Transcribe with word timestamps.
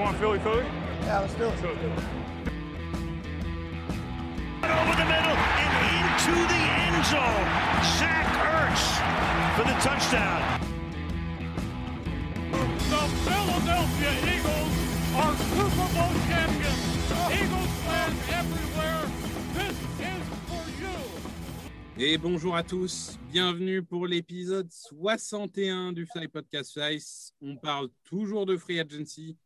want 0.00 0.16
Philly 0.16 0.38
Philly? 0.38 0.64
Yeah, 1.02 1.20
let's 1.20 1.34
do 1.34 1.44
it. 1.44 1.52
Over 4.64 4.96
the 4.96 5.08
middle 5.12 5.38
and 5.60 5.72
into 5.92 6.34
the 6.52 6.62
end 6.80 7.04
zone. 7.04 7.48
Zach 7.98 8.28
Ertz 8.56 8.84
for 9.56 9.64
the 9.68 9.76
touchdown. 9.84 10.40
The 12.90 13.04
Philadelphia 13.26 14.12
Eagles 14.34 14.74
are 15.20 15.34
Super 15.52 15.88
Bowl 15.94 16.14
champions. 16.28 16.82
Eagles 17.40 17.72
fans 17.84 18.20
everywhere, 18.40 19.04
this 19.54 19.76
is 20.00 20.22
for 20.48 20.64
you. 20.80 20.96
Et 21.98 22.16
bonjour 22.16 22.56
à 22.56 22.62
tous, 22.62 23.18
bienvenue 23.30 23.82
pour 23.82 24.06
l'épisode 24.06 24.72
61 24.72 25.92
du 25.92 26.06
Fly 26.06 26.28
Podcast 26.28 26.72
Slice. 26.72 27.34
On 27.42 27.56
parle 27.56 27.88
toujours 28.04 28.46
de 28.46 28.56
Free 28.56 28.80
Agency. 28.80 29.36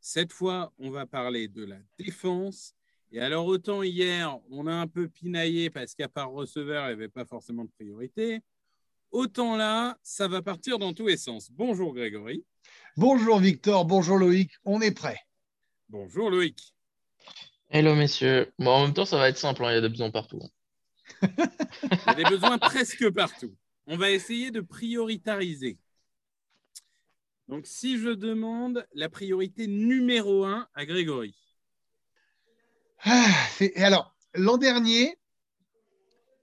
Cette 0.00 0.32
fois, 0.32 0.72
on 0.78 0.90
va 0.90 1.06
parler 1.06 1.48
de 1.48 1.64
la 1.64 1.76
défense. 1.98 2.74
Et 3.12 3.20
alors, 3.20 3.46
autant 3.46 3.82
hier, 3.82 4.38
on 4.50 4.66
a 4.66 4.72
un 4.72 4.86
peu 4.86 5.08
pinaillé 5.08 5.68
parce 5.68 5.94
qu'à 5.94 6.08
part 6.08 6.30
receveur, 6.30 6.84
il 6.84 6.88
n'y 6.88 6.92
avait 6.92 7.08
pas 7.08 7.24
forcément 7.24 7.64
de 7.64 7.70
priorité. 7.70 8.40
Autant 9.10 9.56
là, 9.56 9.98
ça 10.02 10.28
va 10.28 10.40
partir 10.40 10.78
dans 10.78 10.94
tous 10.94 11.08
les 11.08 11.16
sens. 11.16 11.50
Bonjour 11.50 11.92
Grégory. 11.92 12.44
Bonjour 12.96 13.40
Victor, 13.40 13.84
bonjour 13.84 14.16
Loïc, 14.16 14.52
on 14.64 14.80
est 14.80 14.92
prêt. 14.92 15.18
Bonjour 15.88 16.30
Loïc. 16.30 16.74
Hello 17.68 17.96
messieurs. 17.96 18.52
Bon, 18.58 18.70
en 18.70 18.82
même 18.84 18.94
temps, 18.94 19.04
ça 19.04 19.18
va 19.18 19.28
être 19.28 19.38
simple, 19.38 19.64
hein, 19.64 19.72
il 19.72 19.74
y 19.74 19.78
a 19.78 19.80
des 19.80 19.88
besoins 19.88 20.10
partout. 20.10 20.40
Il 21.22 21.28
y 22.06 22.10
a 22.10 22.14
des 22.14 22.24
besoins 22.24 22.58
presque 22.58 23.10
partout. 23.10 23.54
On 23.86 23.96
va 23.96 24.10
essayer 24.10 24.52
de 24.52 24.60
prioritariser. 24.60 25.76
Donc, 27.50 27.66
si 27.66 27.98
je 27.98 28.10
demande 28.10 28.86
la 28.94 29.08
priorité 29.08 29.66
numéro 29.66 30.44
un 30.44 30.68
à 30.74 30.86
Grégory. 30.86 31.34
Ah, 33.02 33.26
et 33.58 33.82
alors, 33.82 34.14
l'an 34.34 34.56
dernier, 34.56 35.18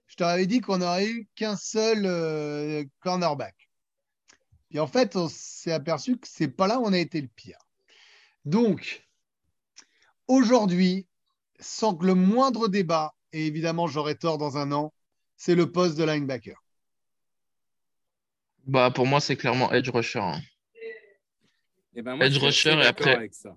je 0.06 0.16
t'avais 0.16 0.44
dit 0.44 0.60
qu'on 0.60 0.76
n'aurait 0.76 1.08
eu 1.08 1.26
qu'un 1.34 1.56
seul 1.56 2.04
euh, 2.04 2.84
cornerback. 3.00 3.70
Puis 4.68 4.78
en 4.78 4.86
fait, 4.86 5.16
on 5.16 5.28
s'est 5.30 5.72
aperçu 5.72 6.18
que 6.18 6.28
c'est 6.28 6.48
pas 6.48 6.66
là 6.66 6.78
où 6.78 6.84
on 6.84 6.92
a 6.92 6.98
été 6.98 7.22
le 7.22 7.28
pire. 7.28 7.58
Donc, 8.44 9.08
aujourd'hui, 10.26 11.06
sans 11.58 11.94
que 11.94 12.04
le 12.04 12.14
moindre 12.14 12.68
débat, 12.68 13.14
et 13.32 13.46
évidemment 13.46 13.86
j'aurai 13.86 14.14
tort 14.14 14.36
dans 14.36 14.58
un 14.58 14.72
an, 14.72 14.92
c'est 15.38 15.54
le 15.54 15.72
poste 15.72 15.96
de 15.96 16.04
linebacker. 16.04 16.62
Bah, 18.66 18.90
pour 18.90 19.06
moi, 19.06 19.20
c'est 19.20 19.36
clairement 19.36 19.72
edge 19.72 19.88
rusher. 19.88 20.18
hein. 20.18 20.42
Eh 21.94 22.02
ben, 22.02 22.16
moi, 22.16 22.26
Edge 22.26 22.34
je 22.34 22.38
suis 22.38 22.46
rusher 22.46 22.70
et 22.72 22.76
d'accord 22.76 22.88
après- 22.90 23.14
avec 23.16 23.34
ça. 23.34 23.56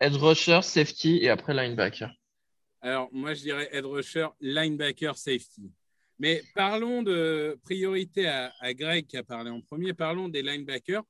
Edge 0.00 0.16
rusher, 0.16 0.60
safety 0.62 1.18
et 1.22 1.28
après 1.28 1.54
linebacker. 1.54 2.10
Alors, 2.80 3.08
moi, 3.12 3.34
je 3.34 3.42
dirais 3.42 3.68
head 3.72 3.84
rusher, 3.84 4.26
linebacker, 4.40 5.16
safety. 5.16 5.70
Mais 6.18 6.42
parlons 6.54 7.02
de 7.02 7.58
priorité 7.62 8.26
à, 8.28 8.52
à 8.60 8.74
Greg 8.74 9.06
qui 9.06 9.16
a 9.16 9.22
parlé 9.22 9.50
en 9.50 9.60
premier. 9.60 9.92
Parlons 9.94 10.28
des 10.28 10.42
linebackers. 10.42 11.02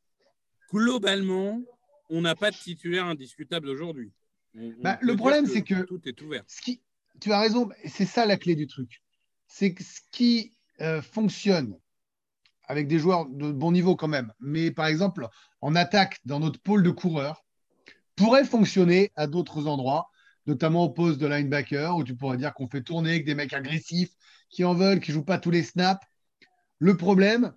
Globalement, 0.70 1.62
on 2.08 2.20
n'a 2.20 2.34
pas 2.34 2.50
de 2.50 2.56
titulaire 2.56 3.06
indiscutable 3.06 3.68
aujourd'hui. 3.68 4.12
Bah, 4.54 4.98
le 5.00 5.16
problème, 5.16 5.46
c'est 5.46 5.62
que- 5.62 5.82
tout 5.84 6.00
est 6.06 6.20
ouvert. 6.22 6.44
ce 6.46 6.60
qui, 6.60 6.82
tu 7.20 7.32
as 7.32 7.40
raison, 7.40 7.68
c'est 7.86 8.04
ça 8.06 8.26
la 8.26 8.36
clé 8.36 8.54
du 8.54 8.66
truc. 8.66 9.02
C'est 9.46 9.74
que 9.74 9.82
ce 9.82 10.00
qui 10.10 10.52
euh, 10.80 11.00
fonctionne 11.02 11.78
avec 12.72 12.88
des 12.88 12.98
joueurs 12.98 13.26
de 13.28 13.52
bon 13.52 13.70
niveau 13.70 13.96
quand 13.96 14.08
même, 14.08 14.32
mais 14.40 14.70
par 14.70 14.86
exemple 14.86 15.28
en 15.60 15.76
attaque 15.76 16.20
dans 16.24 16.40
notre 16.40 16.58
pôle 16.58 16.82
de 16.82 16.88
coureurs, 16.88 17.44
pourrait 18.16 18.46
fonctionner 18.46 19.12
à 19.14 19.26
d'autres 19.26 19.66
endroits, 19.66 20.08
notamment 20.46 20.84
au 20.84 20.88
poste 20.88 21.18
de 21.18 21.26
linebacker, 21.26 21.94
où 21.94 22.02
tu 22.02 22.16
pourrais 22.16 22.38
dire 22.38 22.54
qu'on 22.54 22.68
fait 22.68 22.80
tourner 22.80 23.10
avec 23.10 23.26
des 23.26 23.34
mecs 23.34 23.52
agressifs 23.52 24.12
qui 24.48 24.64
en 24.64 24.72
veulent, 24.72 25.00
qui 25.00 25.12
jouent 25.12 25.22
pas 25.22 25.38
tous 25.38 25.50
les 25.50 25.62
snaps. 25.62 26.00
Le 26.78 26.96
problème, 26.96 27.52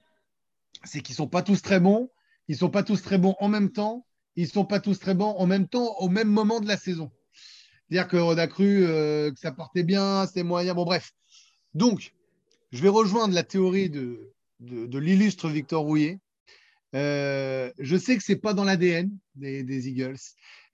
c'est 0.84 1.00
qu'ils 1.00 1.16
sont 1.16 1.30
pas 1.30 1.44
tous 1.44 1.62
très 1.62 1.80
bons, 1.80 2.10
ils 2.50 2.58
sont 2.58 2.70
pas 2.70 2.84
tous 2.84 3.02
très 3.02 3.18
bons 3.18 3.36
en 3.40 3.48
même 3.48 3.72
temps, 3.72 4.06
ils 4.36 4.50
sont 4.50 4.66
pas 4.66 4.82
tous 4.82 5.00
très 5.00 5.16
bons 5.16 5.34
en 5.38 5.48
même 5.48 5.70
temps 5.70 5.96
au 6.00 6.10
même 6.10 6.28
moment 6.28 6.60
de 6.60 6.68
la 6.68 6.76
saison. 6.76 7.10
Dire 7.90 8.10
qu'on 8.10 8.38
a 8.38 8.48
cru 8.48 8.84
euh, 8.84 9.32
que 9.32 9.40
ça 9.40 9.54
partait 9.54 9.84
bien, 9.84 10.26
c'était 10.28 10.44
moyen. 10.44 10.74
Bon, 10.74 10.84
bref. 10.84 11.14
Donc, 11.74 12.14
je 12.74 12.82
vais 12.82 12.90
rejoindre 12.90 13.34
la 13.34 13.44
théorie 13.44 13.90
de, 13.90 14.35
de, 14.60 15.00
l'illustre 15.00 15.50
Victor 15.50 15.84
Rouillet. 15.84 16.20
Euh, 16.96 17.72
je 17.80 17.98
sais 17.98 18.16
que 18.18 18.24
c'est 18.24 18.38
pas 18.38 18.54
dans 18.54 18.64
l'ADN 18.64 19.10
des, 19.36 19.90
Eagles, 19.90 20.18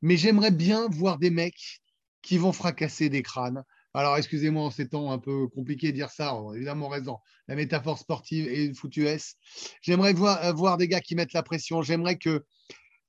mais 0.02 0.18
j'aimerais 0.18 0.52
bien 0.52 0.88
voir 0.90 1.18
des 1.18 1.32
mecs 1.32 1.82
qui 2.22 2.38
vont 2.38 2.52
fracasser 2.52 3.10
des 3.10 3.24
crânes. 3.24 3.64
Alors, 3.94 4.16
excusez-moi, 4.18 4.64
en 4.64 4.72
ces 4.72 4.88
temps 4.88 5.12
un 5.12 5.18
peu 5.18 5.48
compliqué 5.48 5.88
de 5.88 5.96
dire 5.96 6.12
ça, 6.12 6.36
on- 6.36 6.54
évidemment, 6.54 6.86
on 6.88 6.90
reste 6.90 7.06
dans 7.06 7.22
la 7.48 7.56
métaphore 7.56 7.98
sportive 7.98 8.48
et 8.48 8.74
foot 8.74 8.96
US. 8.98 9.36
J'aimerais 9.82 10.14
voir, 10.14 10.44
euh, 10.46 10.54
voir 10.54 10.78
des 10.78 10.88
gars 10.88 11.02
qui 11.02 11.16
mettent 11.16 11.34
la 11.34 11.44
pression. 11.44 11.82
J'aimerais 11.82 12.18
que 12.18 12.44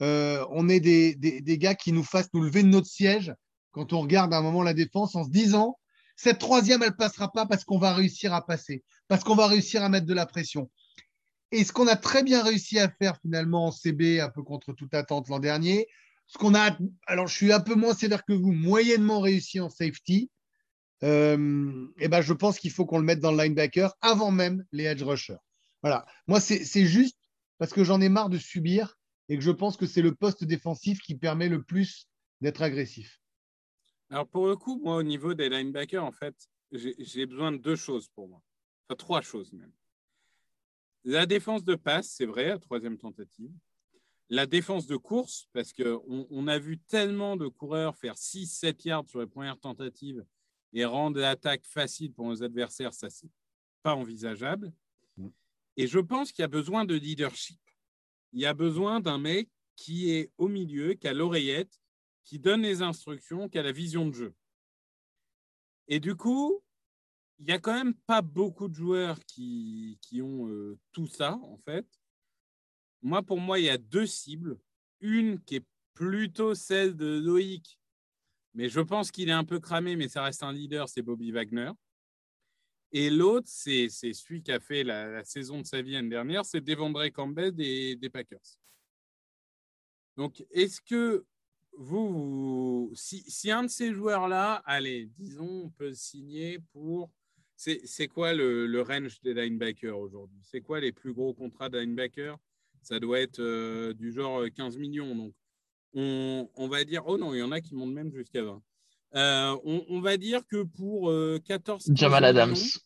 euh, 0.01 0.45
on 0.51 0.69
ait 0.69 0.81
des, 0.81 1.15
des, 1.15 1.41
des 1.41 1.59
gars 1.59 1.75
qui 1.75 1.93
nous 1.93 2.03
fassent 2.03 2.33
nous 2.33 2.43
lever 2.43 2.63
de 2.63 2.69
notre 2.69 2.89
siège 2.89 3.33
quand 3.71 3.93
on 3.93 4.01
regarde 4.01 4.33
à 4.35 4.39
un 4.39 4.43
moment 4.43 4.63
la 4.63 4.75
défense 4.75 5.15
en 5.15 5.25
se 5.25 5.31
disant 5.31 5.79
cette 6.17 6.39
troisième, 6.39 6.83
elle 6.83 6.97
passera 6.97 7.31
pas 7.31 7.47
parce 7.47 7.65
qu'on 7.65 7.79
va 7.79 7.95
réussir 7.95 8.33
à 8.35 8.45
passer, 8.45 8.83
parce 9.09 9.25
qu'on 9.25 9.35
va 9.35 9.47
réussir 9.47 9.83
à 9.83 9.89
mettre 9.89 10.07
de 10.07 10.15
la 10.15 10.27
pression. 10.27 10.71
Et 11.51 11.65
ce 11.65 11.73
qu'on 11.73 11.87
a 11.87 11.97
très 11.97 12.23
bien 12.23 12.43
réussi 12.43 12.79
à 12.79 12.89
faire 12.89 13.19
finalement 13.21 13.67
en 13.67 13.73
CB, 13.73 14.21
un 14.21 14.31
peu 14.31 14.43
contre 14.43 14.73
toute 14.73 14.95
attente 14.95 15.29
l'an 15.29 15.39
dernier, 15.39 15.87
ce 16.27 16.39
qu'on 16.39 16.55
a, 16.55 16.77
alors 17.07 17.27
je 17.27 17.35
suis 17.35 17.53
un 17.53 17.61
peu 17.61 17.75
moins 17.75 17.95
sévère 17.95 18.25
que 18.25 18.33
vous, 18.33 18.53
moyennement 18.53 19.21
réussi 19.21 19.61
en 19.61 19.69
safety, 19.69 20.31
euh, 21.03 21.87
et 21.99 22.09
ben 22.09 22.23
je 22.23 22.33
pense 22.33 22.59
qu'il 22.59 22.71
faut 22.71 22.87
qu'on 22.87 22.99
le 22.99 23.05
mette 23.05 23.21
dans 23.21 23.33
le 23.33 23.43
linebacker 23.43 23.93
avant 24.01 24.31
même 24.31 24.65
les 24.73 24.85
edge 24.85 25.03
rushers. 25.03 25.37
Voilà. 25.83 26.07
Moi, 26.29 26.41
c'est 26.41 26.87
juste 26.87 27.19
parce 27.59 27.73
que 27.73 27.85
j'en 27.85 28.01
ai 28.01 28.09
marre 28.09 28.29
de 28.29 28.39
subir 28.39 28.97
et 29.29 29.37
que 29.37 29.43
je 29.43 29.51
pense 29.51 29.77
que 29.77 29.87
c'est 29.87 30.03
le 30.03 30.15
poste 30.15 30.45
défensif 30.45 31.01
qui 31.01 31.17
permet 31.17 31.49
le 31.49 31.63
plus 31.63 32.09
d'être 32.41 32.63
agressif. 32.63 33.22
Alors, 34.13 34.29
pour 34.29 34.47
le 34.47 34.57
coup, 34.57 34.79
moi, 34.79 34.97
au 34.97 35.03
niveau 35.03 35.33
des 35.33 35.49
linebackers, 35.49 36.05
en 36.05 36.13
fait, 36.13 36.37
j'ai 36.71 37.25
besoin 37.25 37.51
de 37.51 37.57
deux 37.57 37.77
choses 37.77 38.09
pour 38.09 38.29
moi. 38.29 38.43
Enfin, 38.87 38.97
trois 38.97 39.23
choses 39.23 39.55
même. 39.55 39.73
La 41.05 41.25
défense 41.25 41.65
de 41.65 41.75
passe, 41.77 42.11
c'est 42.11 42.27
vrai, 42.27 42.49
la 42.49 42.59
troisième 42.59 42.99
tentative. 42.99 43.51
La 44.29 44.45
défense 44.45 44.87
de 44.87 44.97
course, 44.97 45.49
parce 45.55 45.73
qu'on 45.73 46.27
on 46.29 46.47
a 46.47 46.59
vu 46.59 46.79
tellement 46.79 47.39
de 47.39 47.49
coureurs 47.49 47.97
faire 47.97 48.17
6-7 48.17 48.87
yards 48.87 49.09
sur 49.09 49.21
les 49.21 49.27
premières 49.27 49.59
tentatives 49.59 50.23
et 50.75 50.85
rendre 50.85 51.19
l'attaque 51.19 51.65
facile 51.65 52.13
pour 52.13 52.27
nos 52.27 52.43
adversaires, 52.43 52.93
ça, 52.93 53.09
c'est 53.09 53.31
pas 53.83 53.95
envisageable. 53.95 54.75
Mm. 55.17 55.29
Et 55.79 55.87
je 55.87 55.99
pense 55.99 56.33
qu'il 56.33 56.43
y 56.43 56.45
a 56.45 56.49
besoin 56.49 56.85
de 56.85 56.95
leadership. 56.95 57.61
Il 58.35 58.41
y 58.41 58.47
a 58.47 58.53
besoin 58.53 59.01
d'un 59.01 59.17
mec 59.17 59.49
qui 59.75 60.11
est 60.11 60.31
au 60.37 60.49
milieu, 60.49 60.93
qui 60.93 61.09
a 61.09 61.15
l'oreillette, 61.15 61.82
qui 62.25 62.39
donne 62.39 62.63
les 62.63 62.83
instructions, 62.83 63.49
qui 63.49 63.59
a 63.59 63.63
la 63.63 63.73
vision 63.73 64.07
de 64.07 64.13
jeu. 64.13 64.35
Et 65.89 66.01
du 66.01 66.15
coup, 66.15 66.63
il 67.39 67.47
n'y 67.47 67.53
a 67.53 67.59
quand 67.59 67.75
même 67.75 67.95
pas 67.95 68.23
beaucoup 68.23 68.69
de 68.69 68.75
joueurs 68.75 69.19
qui, 69.25 69.99
qui 70.01 70.23
ont 70.23 70.49
euh, 70.49 70.79
tout 70.93 71.07
ça, 71.07 71.35
en 71.43 71.59
fait. 71.59 71.87
Moi, 73.03 73.23
pour 73.23 73.41
moi, 73.41 73.59
il 73.59 73.65
y 73.65 73.71
a 73.71 73.79
deux 73.79 74.07
cibles. 74.07 74.59
Une 75.01 75.43
qui 75.43 75.57
est 75.57 75.67
plutôt 75.95 76.55
celle 76.55 76.97
de 76.97 77.19
Loïc, 77.19 77.79
mais 78.55 78.69
je 78.69 78.81
pense 78.81 79.11
qu'il 79.11 79.29
est 79.29 79.33
un 79.33 79.45
peu 79.45 79.59
cramé, 79.59 79.97
mais 79.97 80.09
ça 80.09 80.23
reste 80.23 80.43
un 80.43 80.53
leader, 80.53 80.89
c'est 80.89 81.03
Bobby 81.03 81.33
Wagner. 81.33 81.73
Et 82.93 83.11
l'autre, 83.11 83.49
c'est 83.49 83.89
celui 83.89 84.43
qui 84.43 84.53
a 84.53 84.61
fait 84.61 84.85
la, 84.85 85.09
la 85.09 85.25
saison 85.25 85.61
de 85.61 85.67
sa 85.67 85.81
vie 85.81 85.93
l'année 85.93 86.11
dernière, 86.11 86.45
c'est 86.45 86.61
Devondre 86.61 87.05
Campbell 87.11 87.53
des, 87.53 87.97
des 87.97 88.11
Packers. 88.11 88.59
Donc, 90.17 90.45
est-ce 90.51 90.81
que 90.81 91.25
vous, 91.79 92.89
vous- 92.89 92.93
si, 92.95 93.23
si 93.29 93.51
un 93.51 93.65
de 93.65 93.69
ces 93.69 93.93
joueurs-là, 93.93 94.63
allez, 94.67 95.07
disons, 95.19 95.65
on 95.65 95.71
peut 95.71 95.95
signer 95.95 96.59
pour. 96.73 97.11
C'est 97.57 98.09
quoi 98.09 98.35
le, 98.35 98.67
le 98.67 98.83
range 98.83 99.21
des 99.23 99.35
linebackers 99.35 99.97
aujourd'hui? 99.97 100.41
C'est 100.43 100.61
quoi 100.63 100.81
les 100.81 100.91
plus 100.91 101.13
gros 101.15 101.33
contrats 101.33 101.69
de 101.69 101.79
linebackers? 101.79 102.37
Ça 102.83 102.99
doit 102.99 103.21
être 103.21 103.39
euh, 103.39 103.95
du 103.95 104.11
genre 104.13 104.43
15 104.53 104.79
millions. 104.79 105.15
Donc, 105.15 105.33
on, 105.95 106.51
on 106.57 106.69
va 106.69 106.83
dire. 106.85 107.05
Oh 107.07 107.17
non, 107.19 107.33
il 107.35 107.39
y 107.39 107.43
en 107.43 107.53
a 107.53 107.61
qui 107.61 107.75
montent 107.77 107.93
même 107.93 108.13
jusqu'à 108.13 108.43
20. 108.43 108.61
Euh, 109.15 109.57
on, 109.65 109.85
on 109.89 110.01
va 110.01 110.17
dire 110.17 110.45
que 110.49 110.65
pour 110.65 111.11
euh, 111.11 111.39
14 111.45 111.85
15 111.87 111.97
Jamal 111.97 112.25
Adams. 112.25 112.51
millions, 112.51 112.81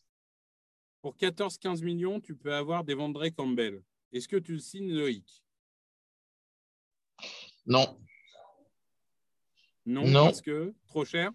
pour 1.01 1.15
14-15 1.15 1.83
millions, 1.83 2.19
tu 2.19 2.35
peux 2.35 2.53
avoir 2.53 2.83
des 2.83 2.93
Vendré 2.93 3.31
Campbell. 3.31 3.81
Est-ce 4.11 4.27
que 4.27 4.35
tu 4.37 4.59
signes, 4.59 4.93
Loïc? 4.93 5.43
Non. 7.65 7.97
Non, 9.87 10.07
Non. 10.07 10.25
parce 10.25 10.41
que 10.41 10.73
trop 10.87 11.03
cher. 11.05 11.31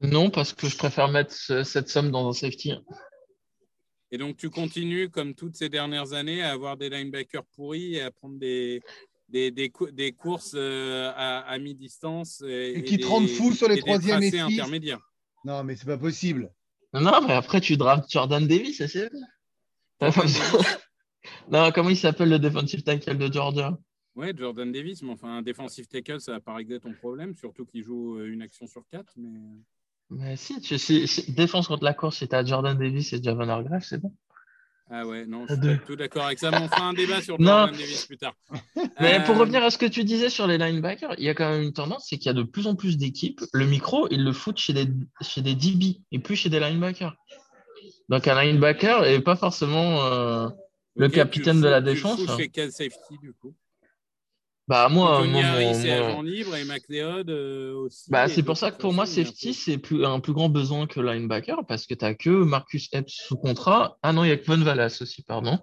Non, 0.00 0.30
parce 0.30 0.54
que 0.54 0.66
je 0.68 0.76
préfère 0.78 1.08
mettre 1.08 1.34
ce- 1.34 1.62
cette 1.62 1.88
somme 1.90 2.10
dans 2.10 2.26
un 2.28 2.32
safety. 2.32 2.72
Et 4.12 4.16
donc, 4.18 4.36
tu 4.38 4.48
continues, 4.48 5.10
comme 5.10 5.34
toutes 5.34 5.56
ces 5.56 5.68
dernières 5.68 6.14
années, 6.14 6.42
à 6.42 6.50
avoir 6.52 6.76
des 6.78 6.88
linebackers 6.88 7.44
pourris 7.54 7.96
et 7.96 8.00
à 8.02 8.10
prendre 8.10 8.38
des, 8.38 8.80
des, 9.28 9.50
des, 9.50 9.68
cou- 9.70 9.90
des 9.90 10.12
courses 10.12 10.54
euh, 10.56 11.12
à, 11.14 11.40
à 11.40 11.58
mi-distance 11.58 12.42
et, 12.46 12.78
Et 12.78 12.82
qui 12.84 12.96
te 12.98 13.06
rendent 13.06 13.28
fou 13.28 13.52
sur 13.52 13.68
les 13.68 13.74
et 13.74 13.76
des 13.76 13.82
troisième 13.82 14.22
et 14.22 14.30
six. 14.30 14.40
intermédiaires. 14.40 15.00
Non, 15.44 15.62
mais 15.64 15.76
c'est 15.76 15.86
pas 15.86 15.98
possible. 15.98 16.50
Non, 16.92 17.20
mais 17.26 17.34
après, 17.34 17.60
tu 17.60 17.76
draftes 17.76 18.10
Jordan 18.10 18.46
Davis, 18.46 18.84
c'est 18.86 19.10
Non, 21.50 21.70
comment 21.72 21.90
il 21.90 21.96
s'appelle 21.96 22.30
le 22.30 22.38
defensive 22.38 22.82
tackle 22.82 23.16
de 23.18 23.32
Georgia? 23.32 23.76
Ouais, 24.16 24.32
Jordan 24.36 24.70
Davis, 24.72 25.02
mais 25.02 25.10
enfin, 25.12 25.38
un 25.38 25.42
defensive 25.42 25.86
tackle, 25.86 26.20
ça 26.20 26.32
va 26.32 26.40
pas 26.40 26.54
régler 26.54 26.80
ton 26.80 26.92
problème, 26.92 27.34
surtout 27.34 27.64
qu'il 27.64 27.82
joue 27.84 28.18
euh, 28.18 28.32
une 28.32 28.42
action 28.42 28.66
sur 28.66 28.84
quatre. 28.88 29.12
Mais... 29.16 29.38
Mais 30.10 30.36
si, 30.36 30.60
tu, 30.60 30.76
si, 30.78 31.06
si- 31.06 31.30
défense 31.32 31.68
contre 31.68 31.84
la 31.84 31.94
course, 31.94 32.18
si 32.18 32.26
t'as 32.28 32.44
Jordan 32.44 32.76
Davis 32.76 33.12
et 33.12 33.22
Javon 33.22 33.48
Hargrave, 33.48 33.82
c'est 33.84 33.98
bon. 33.98 34.12
Ah 34.90 35.06
ouais, 35.06 35.24
non, 35.24 35.46
je 35.46 35.52
À 35.52 35.56
suis 35.56 35.80
tout 35.86 35.94
d'accord 35.94 36.26
avec 36.26 36.40
ça, 36.40 36.50
mais 36.50 36.58
on 36.58 36.68
fera 36.68 36.88
un 36.88 36.92
débat 36.94 37.22
sur. 37.22 37.38
Jordan 37.40 37.70
Davis 37.76 38.06
plus 38.06 38.16
tard. 38.16 38.34
Mais 39.00 39.20
pour 39.20 39.36
Euh, 39.36 39.40
revenir 39.40 39.62
à 39.62 39.70
ce 39.70 39.78
que 39.78 39.86
tu 39.86 40.04
disais 40.04 40.28
sur 40.28 40.46
les 40.46 40.58
linebackers, 40.58 41.14
il 41.18 41.24
y 41.24 41.28
a 41.28 41.34
quand 41.34 41.48
même 41.48 41.62
une 41.62 41.72
tendance, 41.72 42.06
c'est 42.08 42.18
qu'il 42.18 42.26
y 42.26 42.30
a 42.30 42.34
de 42.34 42.42
plus 42.42 42.66
en 42.66 42.74
plus 42.74 42.98
d'équipes. 42.98 43.40
Le 43.52 43.66
micro, 43.66 44.08
ils 44.10 44.22
le 44.24 44.32
foutent 44.32 44.58
chez 44.58 44.72
des, 44.72 44.86
chez 45.22 45.42
des 45.42 45.54
DB 45.54 46.00
et 46.12 46.18
plus 46.18 46.36
chez 46.36 46.48
des 46.50 46.60
linebackers. 46.60 47.16
Donc 48.08 48.26
un 48.28 48.42
linebacker 48.42 49.04
est 49.04 49.20
pas 49.20 49.36
forcément. 49.36 50.04
euh, 50.04 50.48
le 50.96 51.08
tu 51.08 51.14
capitaine 51.14 51.60
de 51.60 51.68
la 51.68 51.80
fous- 51.80 51.84
tu 51.86 51.94
le 51.94 51.94
défense, 51.94 52.20
fous 52.20 52.26
chez 52.36 52.48
quel 52.50 52.72
safety, 52.72 53.18
du 53.18 53.32
coup? 53.32 53.54
Bah 54.70 54.88
moi, 54.88 55.18
Tony 55.18 55.32
moi, 55.32 55.42
Harris 55.42 55.64
mon- 55.64 55.84
est 55.84 56.00
mon- 56.00 56.06
agent 56.10 56.22
libre 56.22 56.54
et 56.54 56.64
McLeod 56.64 57.28
euh, 57.28 57.74
aussi. 57.74 58.08
Bah, 58.08 58.28
c'est 58.28 58.44
pour 58.44 58.56
ça 58.56 58.70
que 58.70 58.76
pour 58.76 58.92
moi, 58.92 59.04
safety, 59.04 59.52
c'est 59.52 59.78
plus, 59.78 60.04
un 60.06 60.20
plus 60.20 60.32
grand 60.32 60.48
besoin 60.48 60.86
que 60.86 61.00
linebacker 61.00 61.66
parce 61.66 61.88
que 61.88 61.94
tu 61.94 62.04
n'as 62.04 62.14
que 62.14 62.30
Marcus 62.30 62.88
Epps 62.92 63.12
sous 63.12 63.36
contrat. 63.36 63.98
Ah 64.04 64.12
non, 64.12 64.22
il 64.22 64.28
y 64.28 64.30
a 64.30 64.36
que 64.36 64.44
Von 64.46 64.62
Vallas 64.62 64.98
aussi, 65.00 65.24
pardon. 65.24 65.58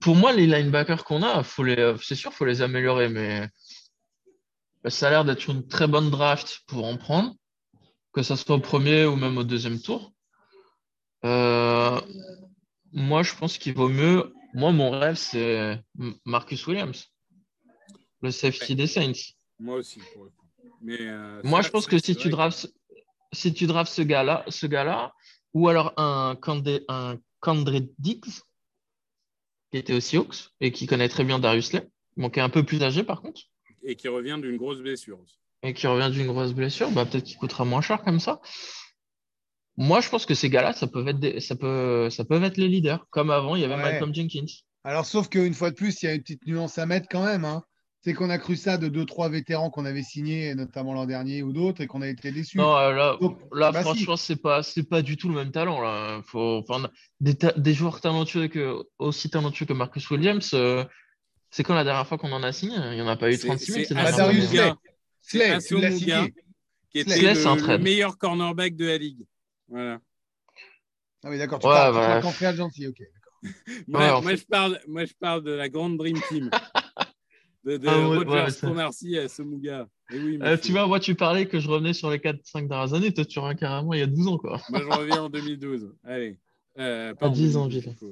Pour 0.00 0.16
moi, 0.16 0.32
les 0.32 0.48
linebackers 0.48 1.04
qu'on 1.04 1.22
a, 1.22 1.44
faut 1.44 1.62
les, 1.62 1.94
c'est 2.02 2.16
sûr, 2.16 2.32
faut 2.32 2.44
les 2.46 2.62
améliorer, 2.62 3.08
mais 3.08 3.48
ça 4.88 5.06
a 5.06 5.10
l'air 5.10 5.24
d'être 5.24 5.48
une 5.48 5.68
très 5.68 5.86
bonne 5.86 6.10
draft 6.10 6.62
pour 6.66 6.84
en 6.84 6.96
prendre, 6.96 7.32
que 8.12 8.24
ce 8.24 8.34
soit 8.34 8.56
au 8.56 8.60
premier 8.60 9.04
ou 9.04 9.14
même 9.14 9.38
au 9.38 9.44
deuxième 9.44 9.80
tour. 9.80 10.12
Euh, 11.24 12.00
moi, 12.92 13.22
je 13.22 13.36
pense 13.36 13.56
qu'il 13.56 13.74
vaut 13.74 13.88
mieux. 13.88 14.34
Moi, 14.52 14.72
mon 14.72 14.90
rêve, 14.90 15.14
c'est 15.14 15.80
Marcus 16.24 16.66
Williams, 16.66 17.06
le 18.22 18.30
safety 18.30 18.74
des 18.74 18.86
Saints. 18.86 19.12
Moi 19.58 19.76
aussi, 19.76 20.00
pour 20.12 20.24
le 20.24 20.30
coup. 20.30 20.46
Mais, 20.82 20.98
euh, 21.00 21.40
Moi, 21.44 21.62
je 21.62 21.68
pense 21.70 21.86
que 21.86 21.98
si 21.98 22.16
tu 22.16 22.28
drafts, 22.30 22.72
si 23.32 23.52
tu 23.52 23.66
drafts 23.66 23.92
ce 23.92 24.02
gars-là, 24.02 24.44
ce 24.48 24.66
gars-là, 24.66 25.12
ou 25.54 25.68
alors 25.68 25.92
un 25.96 26.36
Candé, 26.40 26.84
un 26.88 27.18
Candre 27.40 27.80
Diggs, 27.98 28.24
qui 29.70 29.78
était 29.78 29.94
aussi 29.94 30.16
Hawks 30.16 30.50
et 30.60 30.72
qui 30.72 30.86
connaît 30.86 31.08
très 31.08 31.24
bien 31.24 31.38
Darius 31.38 31.66
Slay, 31.68 31.88
bon, 32.16 32.30
qui 32.30 32.38
est 32.40 32.42
un 32.42 32.48
peu 32.50 32.64
plus 32.64 32.82
âgé 32.82 33.04
par 33.04 33.22
contre, 33.22 33.42
Et 33.82 33.96
qui 33.96 34.08
revient 34.08 34.38
d'une 34.40 34.56
grosse 34.56 34.78
blessure 34.80 35.20
aussi. 35.20 35.38
et 35.62 35.74
qui 35.74 35.86
revient 35.86 36.10
d'une 36.12 36.26
grosse 36.26 36.52
blessure, 36.52 36.90
bah, 36.90 37.04
peut-être 37.06 37.24
qu'il 37.24 37.36
coûtera 37.36 37.64
moins 37.64 37.80
cher 37.82 38.02
comme 38.02 38.20
ça. 38.20 38.40
Moi, 39.76 40.00
je 40.00 40.08
pense 40.10 40.26
que 40.26 40.34
ces 40.34 40.50
gars-là, 40.50 40.72
ça 40.72 40.86
peut 40.86 41.06
être, 41.06 41.20
des- 41.20 41.40
ça 41.40 41.56
peut, 41.56 42.10
ça 42.10 42.24
peut 42.24 42.42
être 42.42 42.56
les 42.58 42.68
leaders. 42.68 43.06
Comme 43.10 43.30
avant, 43.30 43.56
il 43.56 43.62
y 43.62 43.64
avait 43.64 43.76
Ouais. 43.76 43.82
Malcolm 43.82 44.14
Jenkins. 44.14 44.44
Alors, 44.84 45.06
sauf 45.06 45.28
qu'une 45.28 45.54
fois 45.54 45.70
de 45.70 45.76
plus, 45.76 46.02
il 46.02 46.06
y 46.06 46.08
a 46.08 46.14
une 46.14 46.22
petite 46.22 46.46
nuance 46.46 46.76
à 46.78 46.86
mettre 46.86 47.06
quand 47.10 47.24
même. 47.24 47.44
hein. 47.44 47.62
C'est 48.02 48.14
qu'on 48.14 48.30
a 48.30 48.38
cru 48.38 48.56
ça 48.56 48.78
de 48.78 48.88
deux, 48.88 49.04
trois 49.04 49.28
vétérans 49.28 49.68
qu'on 49.68 49.84
avait 49.84 50.02
signés, 50.02 50.54
notamment 50.54 50.94
l'an 50.94 51.04
dernier 51.04 51.42
ou 51.42 51.52
d'autres, 51.52 51.82
et 51.82 51.86
qu'on 51.86 52.00
a 52.00 52.08
été 52.08 52.32
déçus. 52.32 52.56
Non, 52.56 52.74
euh, 52.74 52.92
là, 52.92 53.18
Donc, 53.20 53.38
là 53.52 53.72
bah, 53.72 53.80
si. 53.80 53.84
franchement, 53.84 54.16
c'est 54.16 54.36
pas, 54.40 54.62
c'est 54.62 54.84
pas 54.88 55.02
du 55.02 55.18
tout 55.18 55.28
le 55.28 55.34
même 55.34 55.50
talent. 55.52 55.82
Là. 55.82 56.22
Faut, 56.24 56.62
enfin, 56.66 56.88
des, 57.20 57.34
ta- 57.34 57.52
des 57.52 57.74
joueurs 57.74 58.00
talentueux 58.00 58.48
que, 58.48 58.82
aussi 58.98 59.28
talentueux 59.28 59.66
que 59.66 59.74
Marcus 59.74 60.08
Williams, 60.10 60.50
euh, 60.54 60.82
c'est 61.50 61.62
quand 61.62 61.74
la 61.74 61.84
dernière 61.84 62.06
fois 62.06 62.16
qu'on 62.16 62.32
en 62.32 62.42
a 62.42 62.52
signé? 62.52 62.76
Il 62.76 62.94
n'y 62.94 63.02
en 63.02 63.08
a 63.08 63.16
pas 63.16 63.28
eu 63.30 63.34
C'est- 63.36 63.46
36 63.48 63.66
000 63.72 63.78
c'est 63.82 63.88
ces 63.88 63.94
dernières 63.94 64.16
Darius 64.16 64.44
années. 64.48 64.72
Slay. 65.20 65.58
Slay. 65.58 65.60
Slay, 65.60 65.90
tu 65.90 65.98
cité. 65.98 66.34
qui 66.90 66.98
était 67.00 67.10
Slay, 67.10 67.34
c'est 67.34 67.54
le, 67.54 67.66
le 67.66 67.78
meilleur 67.78 68.16
cornerback 68.16 68.76
de 68.76 68.86
la 68.86 68.96
ligue. 68.96 69.26
Voilà. 69.68 69.98
Ah 71.22 71.28
oui, 71.28 71.36
d'accord. 71.36 71.58
Tu 71.58 71.66
Ouais, 71.66 71.74
parles, 71.74 71.92
tu 71.92 71.98
bah, 72.00 72.06
parles 72.06 72.22
qu'en 72.22 72.30
free 72.32 72.46
agency, 72.46 72.86
ok. 72.86 72.96
Moi, 73.88 74.00
Ouais, 74.00 74.10
en 74.10 74.22
moi, 74.22 74.30
fait- 74.30 74.36
je 74.38 74.46
parle, 74.46 74.80
moi, 74.88 75.04
je 75.04 75.12
parle 75.20 75.42
de 75.44 75.50
la 75.52 75.68
grande 75.68 75.98
Dream 75.98 76.18
Team. 76.30 76.48
De, 77.64 77.76
de 77.76 77.86
Ah 77.88 77.98
ouais, 78.08 78.16
Rogers, 78.18 78.30
ouais, 78.44 78.50
ça- 78.50 78.66
Cromarty 78.66 79.18
à 79.18 79.28
Somuga. 79.28 79.86
Et 80.12 80.18
oui, 80.18 80.38
Euh, 80.42 80.56
tu 80.56 80.72
vois, 80.72 80.86
moi, 80.86 80.98
tu 80.98 81.14
parlais 81.14 81.46
que 81.46 81.60
je 81.60 81.68
revenais 81.68 81.92
sur 81.92 82.10
les 82.10 82.18
4-5 82.18 82.68
dernières 82.68 82.94
années. 82.94 83.12
Toi, 83.12 83.24
tu 83.24 83.38
reviens 83.38 83.54
carrément 83.54 83.92
il 83.92 84.00
y 84.00 84.02
a 84.02 84.06
12 84.06 84.28
ans. 84.28 84.38
Quoi. 84.38 84.60
Moi, 84.70 84.80
je 84.80 84.86
reviens 84.98 85.22
en 85.24 85.28
2012. 85.28 85.92
Allez. 86.04 86.38
Euh, 86.78 87.14
pas 87.14 87.26
À 87.26 87.28
en 87.28 87.32
10 87.32 87.56
ans, 87.56 87.66
2012, 87.66 87.74
vite. 87.84 87.90
du 87.92 87.96
coup, 87.98 88.06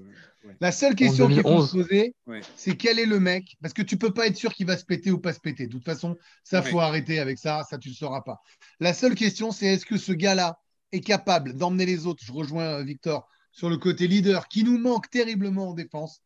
ouais. 0.47 0.55
La 0.61 0.71
seule 0.73 0.95
question 0.95 1.27
qu'il 1.29 1.37
faut 1.37 1.43
2011. 1.45 1.71
se 1.71 1.77
poser, 1.77 2.15
Ouais. 2.27 2.41
c'est 2.57 2.77
quel 2.77 2.99
est 2.99 3.07
le 3.07 3.21
mec? 3.21 3.57
Parce 3.63 3.73
que 3.73 3.83
tu 3.83 3.97
peux 3.97 4.13
pas 4.13 4.27
être 4.27 4.37
sûr 4.37 4.53
qu'il 4.53 4.67
va 4.67 4.77
se 4.77 4.85
péter 4.85 5.11
ou 5.11 5.19
pas 5.19 5.33
se 5.33 5.41
péter. 5.41 5.67
De 5.67 5.73
toute 5.73 5.85
façon, 5.85 6.17
ça, 6.45 6.61
Ouais. 6.61 6.71
faut 6.71 6.81
arrêter 6.81 7.19
avec 7.19 7.39
ça. 7.39 7.63
Ça, 7.71 7.79
tu 7.79 7.89
le 7.89 7.95
sauras 7.95 8.21
pas. 8.23 8.41
La 8.81 8.93
seule 8.93 9.15
question, 9.15 9.51
c'est 9.53 9.67
est-ce 9.67 9.87
que 9.87 9.97
ce 9.97 10.13
gars-là 10.13 10.59
est 10.93 11.01
capable 11.01 11.55
d'emmener 11.57 11.87
les 11.87 12.07
autres? 12.07 12.23
Je 12.25 12.33
rejoins 12.33 12.81
euh, 12.81 12.83
Victor 12.83 13.27
sur 13.53 13.71
le 13.71 13.79
côté 13.79 14.07
leader 14.07 14.47
qui 14.49 14.63
nous 14.65 14.79
manque 14.79 15.09
terriblement 15.09 15.71
en 15.71 15.75
défense. 15.75 16.21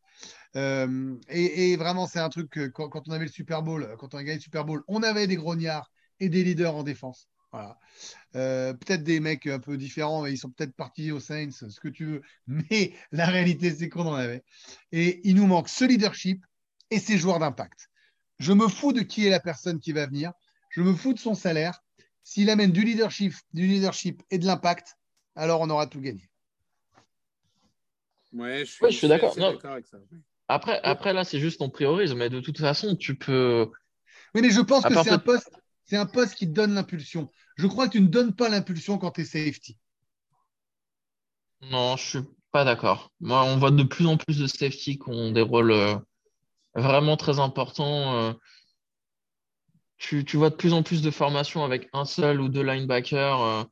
Euh, 0.55 1.15
et, 1.29 1.71
et 1.71 1.77
vraiment, 1.77 2.07
c'est 2.07 2.19
un 2.19 2.29
truc 2.29 2.49
que 2.49 2.67
quand, 2.67 2.89
quand 2.89 3.07
on 3.07 3.11
avait 3.11 3.25
le 3.25 3.31
Super 3.31 3.63
Bowl, 3.63 3.95
quand 3.99 4.13
on 4.13 4.17
a 4.17 4.23
gagné 4.23 4.35
le 4.37 4.41
Super 4.41 4.65
Bowl, 4.65 4.83
on 4.87 5.01
avait 5.03 5.27
des 5.27 5.35
grognards 5.35 5.91
et 6.19 6.29
des 6.29 6.43
leaders 6.43 6.75
en 6.75 6.83
défense. 6.83 7.27
Voilà. 7.51 7.77
Euh, 8.35 8.73
peut-être 8.73 9.03
des 9.03 9.19
mecs 9.19 9.45
un 9.45 9.59
peu 9.59 9.77
différents, 9.77 10.25
ils 10.25 10.39
sont 10.39 10.49
peut-être 10.49 10.73
partis 10.75 11.11
aux 11.11 11.19
Saints, 11.19 11.51
ce 11.51 11.79
que 11.79 11.87
tu 11.87 12.05
veux. 12.05 12.21
Mais 12.47 12.93
la 13.11 13.25
réalité, 13.27 13.71
c'est 13.71 13.89
qu'on 13.89 14.07
en 14.07 14.15
avait. 14.15 14.43
Et 14.91 15.21
il 15.27 15.35
nous 15.35 15.45
manque 15.45 15.69
ce 15.69 15.85
leadership 15.85 16.43
et 16.89 16.99
ces 16.99 17.17
joueurs 17.17 17.39
d'impact. 17.39 17.89
Je 18.39 18.53
me 18.53 18.67
fous 18.67 18.91
de 18.91 19.01
qui 19.01 19.27
est 19.27 19.29
la 19.29 19.39
personne 19.39 19.79
qui 19.79 19.91
va 19.91 20.07
venir. 20.07 20.31
Je 20.69 20.81
me 20.81 20.93
fous 20.93 21.13
de 21.13 21.19
son 21.19 21.35
salaire. 21.35 21.79
S'il 22.23 22.49
amène 22.49 22.71
du 22.71 22.83
leadership, 22.83 23.33
du 23.53 23.67
leadership 23.67 24.23
et 24.31 24.37
de 24.39 24.45
l'impact, 24.45 24.95
alors 25.35 25.61
on 25.61 25.69
aura 25.69 25.87
tout 25.87 26.01
gagné. 26.01 26.29
Ouais, 28.33 28.59
je 28.59 28.71
suis, 28.71 28.83
Ouais, 28.83 28.91
je 28.91 28.97
suis 28.97 29.07
d'accord. 29.07 29.35
d'accord 29.35 29.73
avec 29.73 29.85
ça. 29.85 29.97
Après, 30.53 30.79
après, 30.83 31.13
là, 31.13 31.23
c'est 31.23 31.39
juste 31.39 31.61
on 31.61 31.69
priorise. 31.69 32.13
Mais 32.13 32.29
de 32.29 32.39
toute 32.39 32.59
façon, 32.59 32.95
tu 32.95 33.15
peux. 33.15 33.69
Oui, 34.35 34.41
mais 34.41 34.51
je 34.51 34.61
pense 34.61 34.83
que 34.85 34.93
c'est 35.03 35.11
un 35.11 35.19
poste, 35.19 35.49
c'est 35.85 35.97
un 35.97 36.05
poste 36.05 36.35
qui 36.35 36.47
te 36.47 36.53
donne 36.53 36.75
l'impulsion. 36.75 37.29
Je 37.57 37.67
crois 37.67 37.87
que 37.87 37.93
tu 37.93 38.01
ne 38.01 38.07
donnes 38.07 38.35
pas 38.35 38.49
l'impulsion 38.49 38.97
quand 38.97 39.11
tu 39.11 39.21
es 39.21 39.25
safety. 39.25 39.77
Non, 41.71 41.97
je 41.97 42.03
suis 42.03 42.19
pas 42.51 42.65
d'accord. 42.65 43.11
Moi, 43.19 43.43
on 43.43 43.57
voit 43.57 43.71
de 43.71 43.83
plus 43.83 44.05
en 44.05 44.17
plus 44.17 44.37
de 44.39 44.47
safety 44.47 44.99
qui 44.99 45.09
ont 45.09 45.31
des 45.31 45.41
rôles 45.41 45.71
euh, 45.71 45.95
vraiment 46.75 47.17
très 47.17 47.39
importants. 47.39 48.15
euh. 48.17 48.33
Tu, 49.97 50.25
tu 50.25 50.37
vois 50.37 50.49
de 50.49 50.55
plus 50.55 50.73
en 50.73 50.83
plus 50.83 51.01
de 51.01 51.11
formations 51.11 51.63
avec 51.63 51.89
un 51.93 52.05
seul 52.05 52.41
ou 52.41 52.49
deux 52.49 52.63
linebackers. 52.63 53.41
euh. 53.41 53.63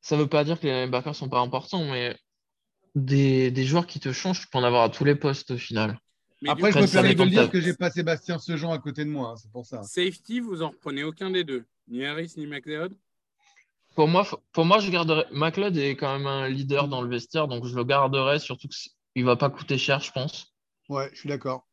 Ça 0.00 0.16
veut 0.16 0.28
pas 0.28 0.44
dire 0.44 0.58
que 0.58 0.66
les 0.66 0.72
linebackers 0.84 1.14
sont 1.14 1.28
pas 1.28 1.40
importants, 1.40 1.84
mais 1.84 2.16
des, 2.94 3.50
des 3.50 3.64
joueurs 3.64 3.86
qui 3.86 4.00
te 4.00 4.12
changent, 4.12 4.40
tu 4.40 4.46
peux 4.48 4.58
en 4.58 4.64
avoir 4.64 4.82
à 4.82 4.88
tous 4.88 5.04
les 5.04 5.14
postes 5.14 5.52
au 5.52 5.58
final. 5.58 5.98
Mais 6.42 6.50
Après, 6.50 6.72
je 6.72 6.78
me 6.78 6.86
permets 6.86 7.14
de 7.14 7.24
dire 7.24 7.50
que 7.50 7.60
j'ai 7.60 7.74
pas 7.74 7.90
Sébastien 7.90 8.38
Sejean 8.38 8.72
à 8.72 8.78
côté 8.78 9.04
de 9.04 9.10
moi, 9.10 9.30
hein, 9.30 9.36
c'est 9.36 9.50
pour 9.50 9.66
ça. 9.66 9.82
Safety, 9.82 10.40
vous 10.40 10.62
en 10.62 10.70
reprenez 10.70 11.02
aucun 11.04 11.30
des 11.30 11.44
deux. 11.44 11.64
Ni 11.88 12.04
Harris, 12.04 12.34
ni 12.36 12.46
McLeod. 12.46 12.94
Pour 13.94 14.06
moi, 14.06 14.26
pour 14.52 14.64
moi, 14.64 14.78
je 14.78 14.90
garderais. 14.90 15.26
McLeod 15.32 15.76
est 15.76 15.96
quand 15.96 16.16
même 16.16 16.26
un 16.26 16.48
leader 16.48 16.86
dans 16.86 17.02
le 17.02 17.08
vestiaire, 17.08 17.48
donc 17.48 17.66
je 17.66 17.74
le 17.74 17.82
garderai, 17.84 18.38
surtout 18.38 18.68
qu'il 18.68 19.24
va 19.24 19.34
pas 19.36 19.50
coûter 19.50 19.78
cher, 19.78 20.00
je 20.00 20.12
pense. 20.12 20.54
Ouais, 20.88 21.10
je 21.12 21.18
suis 21.18 21.28
d'accord. 21.28 21.66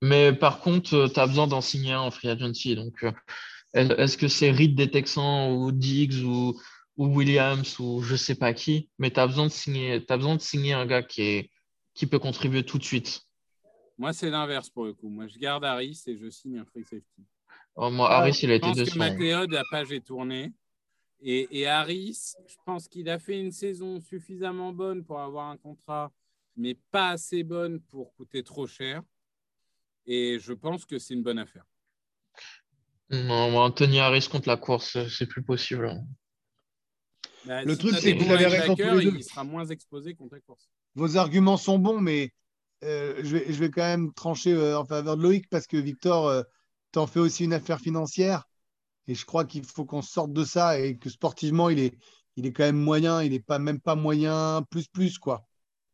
Mais 0.00 0.32
par 0.32 0.60
contre, 0.60 1.10
tu 1.12 1.20
as 1.20 1.26
besoin 1.26 1.46
d'en 1.46 1.60
signer 1.60 1.92
un 1.92 2.00
en 2.00 2.10
free 2.10 2.28
agency. 2.28 2.74
Donc, 2.74 3.02
euh, 3.02 3.12
est- 3.74 3.90
est-ce 3.98 4.16
que 4.16 4.28
c'est 4.28 4.50
Reed 4.50 4.74
des 4.76 4.90
Texans 4.90 5.52
ou 5.52 5.72
Diggs 5.72 6.24
ou, 6.24 6.58
ou 6.98 7.06
Williams 7.06 7.78
ou 7.78 8.02
je 8.02 8.16
sais 8.16 8.34
pas 8.34 8.52
qui, 8.52 8.90
mais 8.98 9.10
tu 9.10 9.20
as 9.20 9.26
besoin 9.26 9.46
de 9.46 9.52
signer, 9.52 10.04
t'as 10.04 10.16
besoin 10.16 10.36
de 10.36 10.40
signer 10.42 10.74
un 10.74 10.84
gars 10.84 11.02
qui, 11.02 11.22
est, 11.22 11.50
qui 11.94 12.06
peut 12.06 12.18
contribuer 12.18 12.64
tout 12.64 12.76
de 12.76 12.84
suite. 12.84 13.22
Moi, 13.96 14.12
c'est 14.12 14.30
l'inverse 14.30 14.68
pour 14.68 14.84
le 14.84 14.92
coup. 14.92 15.08
Moi, 15.08 15.26
je 15.28 15.38
garde 15.38 15.64
Harris 15.64 16.02
et 16.06 16.16
je 16.16 16.28
signe 16.28 16.58
un 16.58 16.64
free 16.64 16.84
safety. 16.84 17.24
Oh, 17.76 17.90
moi, 17.90 18.08
Ah, 18.10 18.18
Harris, 18.18 18.40
il 18.42 18.50
a 18.50 18.54
Je 18.54 18.58
été 18.58 18.66
pense 18.66 18.76
que 18.76 18.84
200. 18.84 18.98
McLeod, 18.98 19.50
la 19.52 19.62
page 19.70 19.92
est 19.92 20.04
tournée. 20.04 20.52
Et, 21.20 21.48
et 21.60 21.66
Harris, 21.66 22.34
je 22.46 22.54
pense 22.64 22.86
qu'il 22.88 23.08
a 23.08 23.18
fait 23.18 23.40
une 23.40 23.50
saison 23.50 24.00
suffisamment 24.00 24.72
bonne 24.72 25.04
pour 25.04 25.20
avoir 25.20 25.48
un 25.50 25.56
contrat, 25.56 26.12
mais 26.56 26.76
pas 26.90 27.10
assez 27.10 27.42
bonne 27.42 27.80
pour 27.80 28.12
coûter 28.14 28.42
trop 28.44 28.66
cher. 28.66 29.02
Et 30.06 30.38
je 30.40 30.52
pense 30.52 30.84
que 30.84 30.98
c'est 30.98 31.14
une 31.14 31.22
bonne 31.22 31.38
affaire. 31.38 31.64
Non, 33.10 33.50
moi, 33.50 33.64
Anthony 33.64 34.00
Harris 34.00 34.28
contre 34.30 34.48
la 34.48 34.56
course, 34.56 34.98
c'est 35.08 35.26
plus 35.26 35.42
possible. 35.42 35.92
Bah, 37.44 37.64
Le 37.64 37.72
si 37.72 37.78
truc, 37.78 37.94
c'est 37.96 38.16
que 38.16 38.24
vous 38.24 38.32
avez 38.32 38.46
raison 38.46 38.74
tous 38.74 38.82
les 38.82 39.04
deux. 39.04 39.16
Il 39.16 39.24
sera 39.24 39.44
moins 39.44 39.66
exposé 39.66 40.14
contre 40.14 40.34
la 40.34 40.40
course. 40.40 40.68
Vos 40.94 41.16
arguments 41.16 41.56
sont 41.56 41.78
bons, 41.78 42.00
mais 42.00 42.32
euh, 42.84 43.14
je, 43.22 43.36
vais, 43.36 43.52
je 43.52 43.58
vais 43.58 43.70
quand 43.70 43.82
même 43.82 44.12
trancher 44.12 44.52
euh, 44.52 44.78
en 44.78 44.84
faveur 44.84 45.16
de 45.16 45.22
Loïc 45.22 45.48
parce 45.48 45.66
que 45.66 45.76
Victor, 45.76 46.28
euh, 46.28 46.42
t'en 46.92 47.06
fais 47.06 47.20
aussi 47.20 47.44
une 47.44 47.52
affaire 47.52 47.80
financière. 47.80 48.44
Et 49.06 49.14
je 49.14 49.24
crois 49.24 49.44
qu'il 49.44 49.64
faut 49.64 49.84
qu'on 49.84 50.02
sorte 50.02 50.32
de 50.32 50.44
ça 50.44 50.78
et 50.78 50.98
que 50.98 51.08
sportivement, 51.08 51.70
il 51.70 51.78
est, 51.78 51.94
il 52.36 52.46
est 52.46 52.52
quand 52.52 52.64
même 52.64 52.76
moyen. 52.76 53.22
Il 53.22 53.30
n'est 53.30 53.40
pas, 53.40 53.58
même 53.58 53.80
pas 53.80 53.94
moyen 53.94 54.64
plus 54.70 54.86
plus, 54.88 55.18
quoi. 55.18 55.46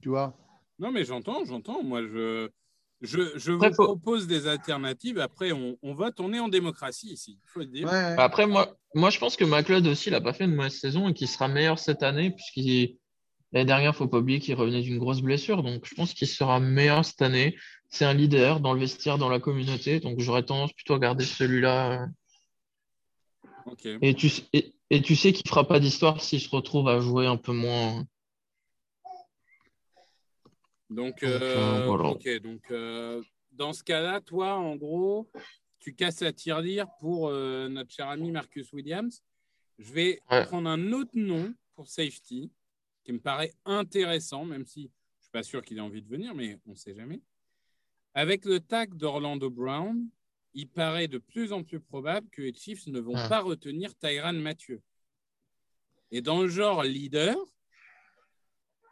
Tu 0.02 0.08
vois? 0.08 0.36
Non, 0.78 0.90
mais 0.90 1.04
j'entends, 1.04 1.44
j'entends. 1.44 1.82
Moi, 1.82 2.02
je, 2.02 2.50
Je, 3.02 3.50
vous 3.52 3.74
faut- 3.74 3.84
propose 3.84 4.26
des 4.26 4.46
alternatives. 4.46 5.18
Après, 5.18 5.52
on, 5.52 5.76
on 5.82 5.94
vote. 5.94 6.20
On 6.20 6.32
est 6.32 6.38
en 6.38 6.48
démocratie 6.48 7.12
ici. 7.12 7.38
Il 7.42 7.48
faut 7.50 7.60
le 7.60 7.66
dire. 7.66 7.86
Ouais. 7.86 8.14
Après, 8.18 8.46
moi, 8.46 8.76
moi, 8.94 9.10
je 9.10 9.18
pense 9.18 9.36
que 9.36 9.44
McLeod 9.44 9.86
aussi, 9.86 10.08
il 10.08 10.12
n'a 10.12 10.20
pas 10.20 10.32
fait 10.32 10.44
une 10.44 10.54
mauvaise 10.54 10.78
saison 10.78 11.08
et 11.08 11.14
qu'il 11.14 11.28
sera 11.28 11.48
meilleur 11.48 11.78
cette 11.78 12.02
année, 12.02 12.30
puisqu'il 12.30 12.96
l'année 13.52 13.66
dernière, 13.66 13.90
il 13.90 13.94
ne 13.94 13.98
faut 13.98 14.08
pas 14.08 14.18
oublier 14.18 14.40
qu'il 14.40 14.54
revenait 14.54 14.80
d'une 14.82 14.98
grosse 14.98 15.20
blessure. 15.20 15.62
Donc, 15.62 15.84
je 15.86 15.94
pense 15.94 16.14
qu'il 16.14 16.28
sera 16.28 16.60
meilleur 16.60 17.04
cette 17.04 17.20
année. 17.22 17.56
C'est 17.90 18.04
un 18.04 18.14
leader 18.14 18.60
dans 18.60 18.72
le 18.72 18.80
vestiaire, 18.80 19.18
dans 19.18 19.28
la 19.28 19.38
communauté. 19.38 20.00
Donc, 20.00 20.20
j'aurais 20.20 20.42
tendance 20.42 20.72
plutôt 20.72 20.94
à 20.94 20.98
garder 20.98 21.24
celui-là. 21.24 22.06
Ok. 23.66 23.86
Et 24.02 24.14
tu, 24.14 24.30
et, 24.52 24.74
et 24.90 25.02
tu 25.02 25.14
sais 25.14 25.32
qu'il 25.32 25.42
ne 25.46 25.50
fera 25.50 25.66
pas 25.66 25.78
d'histoire 25.80 26.20
s'il 26.20 26.40
se 26.40 26.48
retrouve 26.50 26.88
à 26.88 27.00
jouer 27.00 27.26
un 27.26 27.36
peu 27.36 27.52
moins. 27.52 28.04
Donc, 30.94 31.20
Donc, 31.20 31.24
euh, 31.24 31.84
voilà. 31.86 32.08
ok. 32.10 32.40
Donc, 32.40 32.70
euh, 32.70 33.22
dans 33.52 33.72
ce 33.72 33.82
cas-là, 33.82 34.20
toi, 34.20 34.54
en 34.54 34.76
gros, 34.76 35.28
tu 35.80 35.94
casses 35.94 36.20
la 36.20 36.32
tirelire 36.32 36.86
pour 37.00 37.28
euh, 37.28 37.68
notre 37.68 37.90
cher 37.90 38.08
ami 38.08 38.30
Marcus 38.30 38.72
Williams. 38.72 39.22
Je 39.78 39.92
vais 39.92 40.20
Ouais. 40.30 40.44
prendre 40.44 40.68
un 40.68 40.92
autre 40.92 41.10
nom 41.14 41.52
pour 41.74 41.88
safety 41.88 42.50
qui 43.02 43.12
me 43.12 43.18
paraît 43.18 43.52
intéressant, 43.64 44.44
même 44.44 44.64
si 44.64 44.82
je 44.82 44.86
ne 44.86 45.22
suis 45.22 45.30
pas 45.32 45.42
sûr 45.42 45.62
qu'il 45.62 45.78
ait 45.78 45.80
envie 45.80 46.00
de 46.02 46.08
venir, 46.08 46.34
mais 46.34 46.58
on 46.66 46.70
ne 46.70 46.76
sait 46.76 46.94
jamais. 46.94 47.20
Avec 48.14 48.44
le 48.44 48.60
tag 48.60 48.94
d'Orlando 48.94 49.50
Brown, 49.50 50.08
il 50.54 50.68
paraît 50.68 51.08
de 51.08 51.18
plus 51.18 51.52
en 51.52 51.64
plus 51.64 51.80
probable 51.80 52.28
que 52.30 52.40
les 52.42 52.54
Chiefs 52.54 52.86
ne 52.86 53.00
vont 53.00 53.14
Ouais. 53.16 53.28
pas 53.28 53.40
retenir 53.40 53.94
Tyran 53.96 54.32
Mathieu. 54.34 54.80
Et 56.12 56.22
dans 56.22 56.40
le 56.42 56.48
genre 56.48 56.84
leader, 56.84 57.36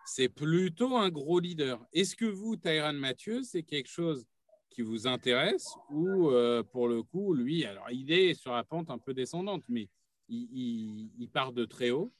c'est 0.07 0.29
plutôt 0.29 0.97
un 0.97 1.09
gros 1.11 1.39
leader. 1.41 1.81
Est-ce 1.93 2.17
que 2.17 2.25
vous, 2.25 2.57
Tyran 2.57 2.93
Mathieu, 2.95 3.43
c'est 3.43 3.63
quelque 3.63 3.89
chose 3.91 4.25
qui 4.71 4.83
vous 4.83 5.07
intéresse 5.07 5.69
ou 5.91 6.31
euh, 6.31 6.63
pour 6.63 6.89
le 6.89 7.03
coup, 7.03 7.35
lui, 7.35 7.65
alors 7.65 7.91
il 7.91 8.11
est 8.11 8.35
sur 8.35 8.53
la 8.53 8.65
pente 8.65 8.91
un 8.91 8.99
peu 8.99 9.13
descendante, 9.15 9.63
mais 9.69 9.89
il, 10.29 10.49
il- 10.53 11.11
il 11.19 11.29
part 11.29 11.53
de 11.53 11.65
très 11.65 11.91
haut. 11.91 12.13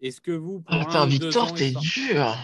Est-ce 0.00 0.20
que 0.20 0.32
vous, 0.32 0.60
pour 0.60 0.74
Attends, 0.74 1.06
deux 1.06 1.12
Victor, 1.12 1.54
t'es 1.54 1.70
dur. 1.72 2.36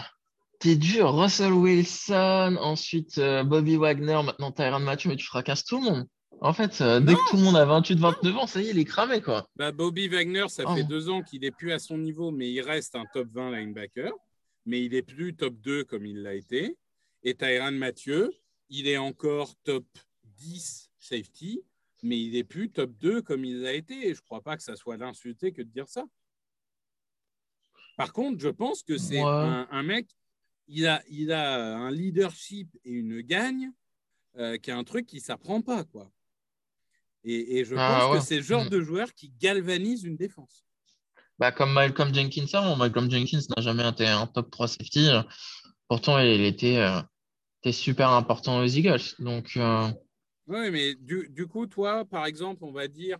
T'es 0.59 0.75
dur. 0.75 1.13
Russell 1.15 1.53
Wilson, 1.53 2.57
ensuite 2.59 3.17
euh, 3.17 3.43
Bobby 3.43 3.75
Wagner, 3.77 4.19
maintenant 4.25 4.51
Tyrann 4.51 4.83
Mathieu, 4.83 5.09
mais 5.09 5.15
tu 5.15 5.25
fracasses 5.25 5.65
tout 5.65 5.77
le 5.77 5.83
monde. 5.83 6.07
En 6.39 6.53
fait, 6.53 6.81
euh, 6.81 6.99
dès 6.99 7.13
que 7.13 7.29
tout 7.29 7.35
le 7.37 7.43
monde 7.43 7.55
a 7.55 7.65
28-29 7.65 8.33
ans, 8.35 8.47
ça 8.47 8.61
y 8.61 8.67
est, 8.67 8.71
il 8.71 8.79
est 8.79 8.85
cramé, 8.85 9.21
quoi. 9.21 9.47
Bah, 9.55 9.71
Bobby 9.71 10.07
Wagner, 10.07 10.45
ça 10.49 10.63
Oh. 10.65 10.75
fait 10.75 10.83
deux 10.83 11.07
ans 11.09 11.21
qu'il 11.21 11.41
n'est 11.41 11.51
plus 11.51 11.71
à 11.71 11.77
son 11.77 11.99
niveau, 11.99 12.31
mais 12.31 12.51
il 12.51 12.61
reste 12.61 12.95
un 12.95 13.05
top 13.13 13.27
20 13.31 13.51
linebacker. 13.51 14.11
Mais 14.65 14.83
il 14.85 14.93
est 14.93 15.01
plus 15.01 15.35
top 15.35 15.55
2 15.61 15.83
comme 15.83 16.05
il 16.05 16.21
l'a 16.21 16.35
été. 16.35 16.77
Et 17.23 17.35
Tyran 17.35 17.71
Mathieu, 17.71 18.31
il 18.69 18.87
est 18.87 18.97
encore 18.97 19.55
top 19.63 19.85
10 20.37 20.91
safety, 20.97 21.63
mais 22.03 22.19
il 22.21 22.33
n'est 22.33 22.43
plus 22.43 22.69
top 22.71 22.91
2 22.99 23.21
comme 23.21 23.43
il 23.45 23.61
l'a 23.61 23.73
été. 23.73 23.93
Et 24.07 24.13
je 24.13 24.19
ne 24.19 24.25
crois 24.25 24.41
pas 24.41 24.57
que 24.57 24.63
ça 24.63 24.75
soit 24.75 24.97
d'insulter 24.97 25.51
que 25.51 25.61
de 25.61 25.69
dire 25.69 25.87
ça. 25.89 26.05
Par 27.97 28.13
contre, 28.13 28.39
je 28.39 28.49
pense 28.49 28.83
que 28.83 28.97
c'est 28.97 29.19
Ouais. 29.23 29.29
un, 29.29 29.67
un 29.69 29.83
mec, 29.83 30.07
il 30.67 30.87
a, 30.87 31.03
il 31.09 31.31
a 31.31 31.75
un 31.77 31.91
leadership 31.91 32.69
et 32.85 32.91
une 32.91 33.21
gagne 33.21 33.71
euh, 34.37 34.57
qui 34.57 34.69
est 34.69 34.73
un 34.73 34.83
truc 34.83 35.05
qui 35.05 35.17
ne 35.17 35.21
s'apprend 35.21 35.61
pas. 35.61 35.83
quoi. 35.83 36.11
Et, 37.23 37.59
et 37.59 37.65
je 37.65 37.75
Ah, 37.77 37.99
pense 38.01 38.13
ouais. 38.13 38.19
que 38.19 38.25
c'est 38.25 38.37
le 38.37 38.41
genre 38.43 38.65
Mm. 38.65 38.69
de 38.69 38.81
joueur 38.81 39.13
qui 39.13 39.29
galvanise 39.29 40.03
une 40.03 40.15
défense. 40.15 40.65
Bah, 41.41 41.51
comme 41.51 41.73
Malcolm 41.73 42.13
Jenkins 42.13 42.45
avant. 42.53 42.75
Malcolm 42.75 43.09
Jenkins 43.09 43.39
n'a 43.57 43.63
jamais 43.63 43.89
été 43.89 44.05
un 44.05 44.27
top 44.27 44.51
3 44.51 44.67
safety. 44.67 45.09
Pourtant, 45.87 46.19
il 46.19 46.45
était, 46.45 46.77
euh, 46.77 47.01
était 47.63 47.71
super 47.71 48.11
important 48.11 48.59
aux 48.59 48.67
Eagles. 48.67 49.15
Donc, 49.17 49.57
euh, 49.57 49.87
Oui, 50.45 50.69
mais 50.69 50.93
du, 50.93 51.47
coup, 51.47 51.65
toi, 51.65 52.05
par 52.05 52.27
exemple, 52.27 52.63
on 52.63 52.71
va 52.71 52.87
dire, 52.87 53.17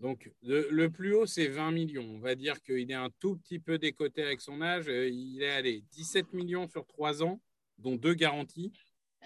donc 0.00 0.32
le, 0.40 0.66
le 0.70 0.88
plus 0.88 1.12
haut, 1.14 1.26
c'est 1.26 1.48
20 1.48 1.72
millions. 1.72 2.08
On 2.14 2.20
va 2.20 2.34
dire 2.36 2.58
qu'il 2.62 2.90
est 2.90 2.94
un 2.94 3.10
tout 3.20 3.36
petit 3.36 3.58
peu 3.58 3.76
décoté 3.76 4.22
avec 4.22 4.40
son 4.40 4.62
âge. 4.62 4.88
Euh, 4.88 5.10
Il 5.10 5.42
est 5.42 5.50
allé 5.50 5.84
17 5.92 6.32
millions 6.32 6.66
sur 6.68 6.86
3 6.86 7.22
ans, 7.22 7.38
dont 7.76 7.96
deux 7.96 8.14
garanties. 8.14 8.72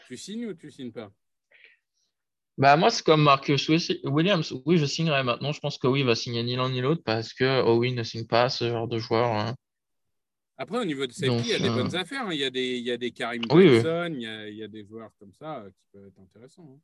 Tu 0.09 0.17
signes 0.17 0.47
ou 0.47 0.55
tu 0.55 0.73
signes 0.73 0.91
pas? 0.91 1.13
Bah, 2.59 2.77
moi, 2.77 2.91
c'est 2.91 3.05
comme 3.05 3.23
Marcus 3.23 3.69
Wi- 3.69 4.01
Williams. 4.05 4.55
Oui, 4.65 4.79
je 4.79 4.87
signerai 4.87 5.23
maintenant. 5.23 5.53
Je 5.53 5.61
pense 5.61 5.79
que 5.79 5.87
oui, 5.87 6.01
il 6.01 6.07
va 6.07 6.15
signer 6.15 6.43
ni 6.43 6.57
l'un 6.57 6.71
ni 6.71 6.81
l'autre 6.81 7.03
parce 7.05 7.33
que 7.35 7.63
Owen 7.63 7.95
ne 7.95 8.03
signe 8.03 8.27
pas 8.27 8.49
ce 8.49 8.69
genre 8.69 8.89
de 8.89 8.99
joueur. 8.99 9.33
hein. 9.33 9.55
Après, 10.59 10.79
au 10.79 10.85
niveau 10.87 11.07
de 11.07 11.13
safety, 11.13 11.43
il 11.45 11.49
y 11.49 11.55
a 11.55 11.59
des 11.59 11.69
euh, 11.69 11.75
bonnes 11.75 11.95
affaires. 11.95 12.27
hein. 12.27 12.33
Il, 12.33 12.39
y 12.41 12.45
a 12.45 12.51
des, 12.51 12.79
il 12.79 12.85
y 12.85 12.91
a 12.91 12.97
des 12.97 13.11
Karim 13.11 13.43
Oui, 13.51 13.69
oui. 13.69 13.75
Johnson, 13.75 14.11
il, 14.15 14.23
y 14.23 14.27
a, 14.27 14.49
il 14.49 14.57
y 14.57 14.63
a 14.63 14.69
des 14.69 14.87
joueurs 14.87 15.11
comme 15.19 15.33
ça 15.35 15.59
euh, 15.59 15.69
qui 15.69 15.85
peuvent 15.93 16.07
être 16.07 16.19
intéressants. 16.21 16.67
hein. 16.77 16.81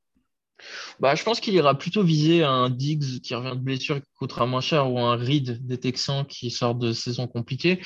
Bah, 1.00 1.14
je 1.14 1.24
pense 1.24 1.40
qu'il 1.40 1.54
ira 1.54 1.76
plutôt 1.76 2.02
viser 2.04 2.44
un 2.44 2.68
Diggs 2.70 3.20
qui 3.22 3.34
revient 3.34 3.56
de 3.56 3.62
blessure 3.64 3.96
qui 3.96 4.08
coûtera 4.14 4.46
moins 4.46 4.60
cher 4.60 4.90
ou 4.92 4.98
un 5.00 5.16
Reed 5.16 5.66
des 5.66 5.80
Texans 5.80 6.24
qui 6.26 6.50
sort 6.50 6.74
de 6.74 6.92
saison 6.92 7.26
compliquée 7.26 7.80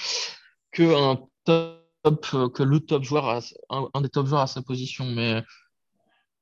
que 0.72 0.82
un 0.82 1.20
top 1.44 2.26
euh, 2.34 2.48
que 2.50 2.62
le 2.64 2.80
top 2.80 3.04
joueur 3.04 3.28
à- 3.28 3.40
un, 3.70 3.88
un 3.94 4.00
des 4.00 4.08
top 4.08 4.26
joueurs 4.26 4.42
à 4.42 4.46
sa 4.48 4.60
position. 4.60 5.06
Mais 5.06 5.42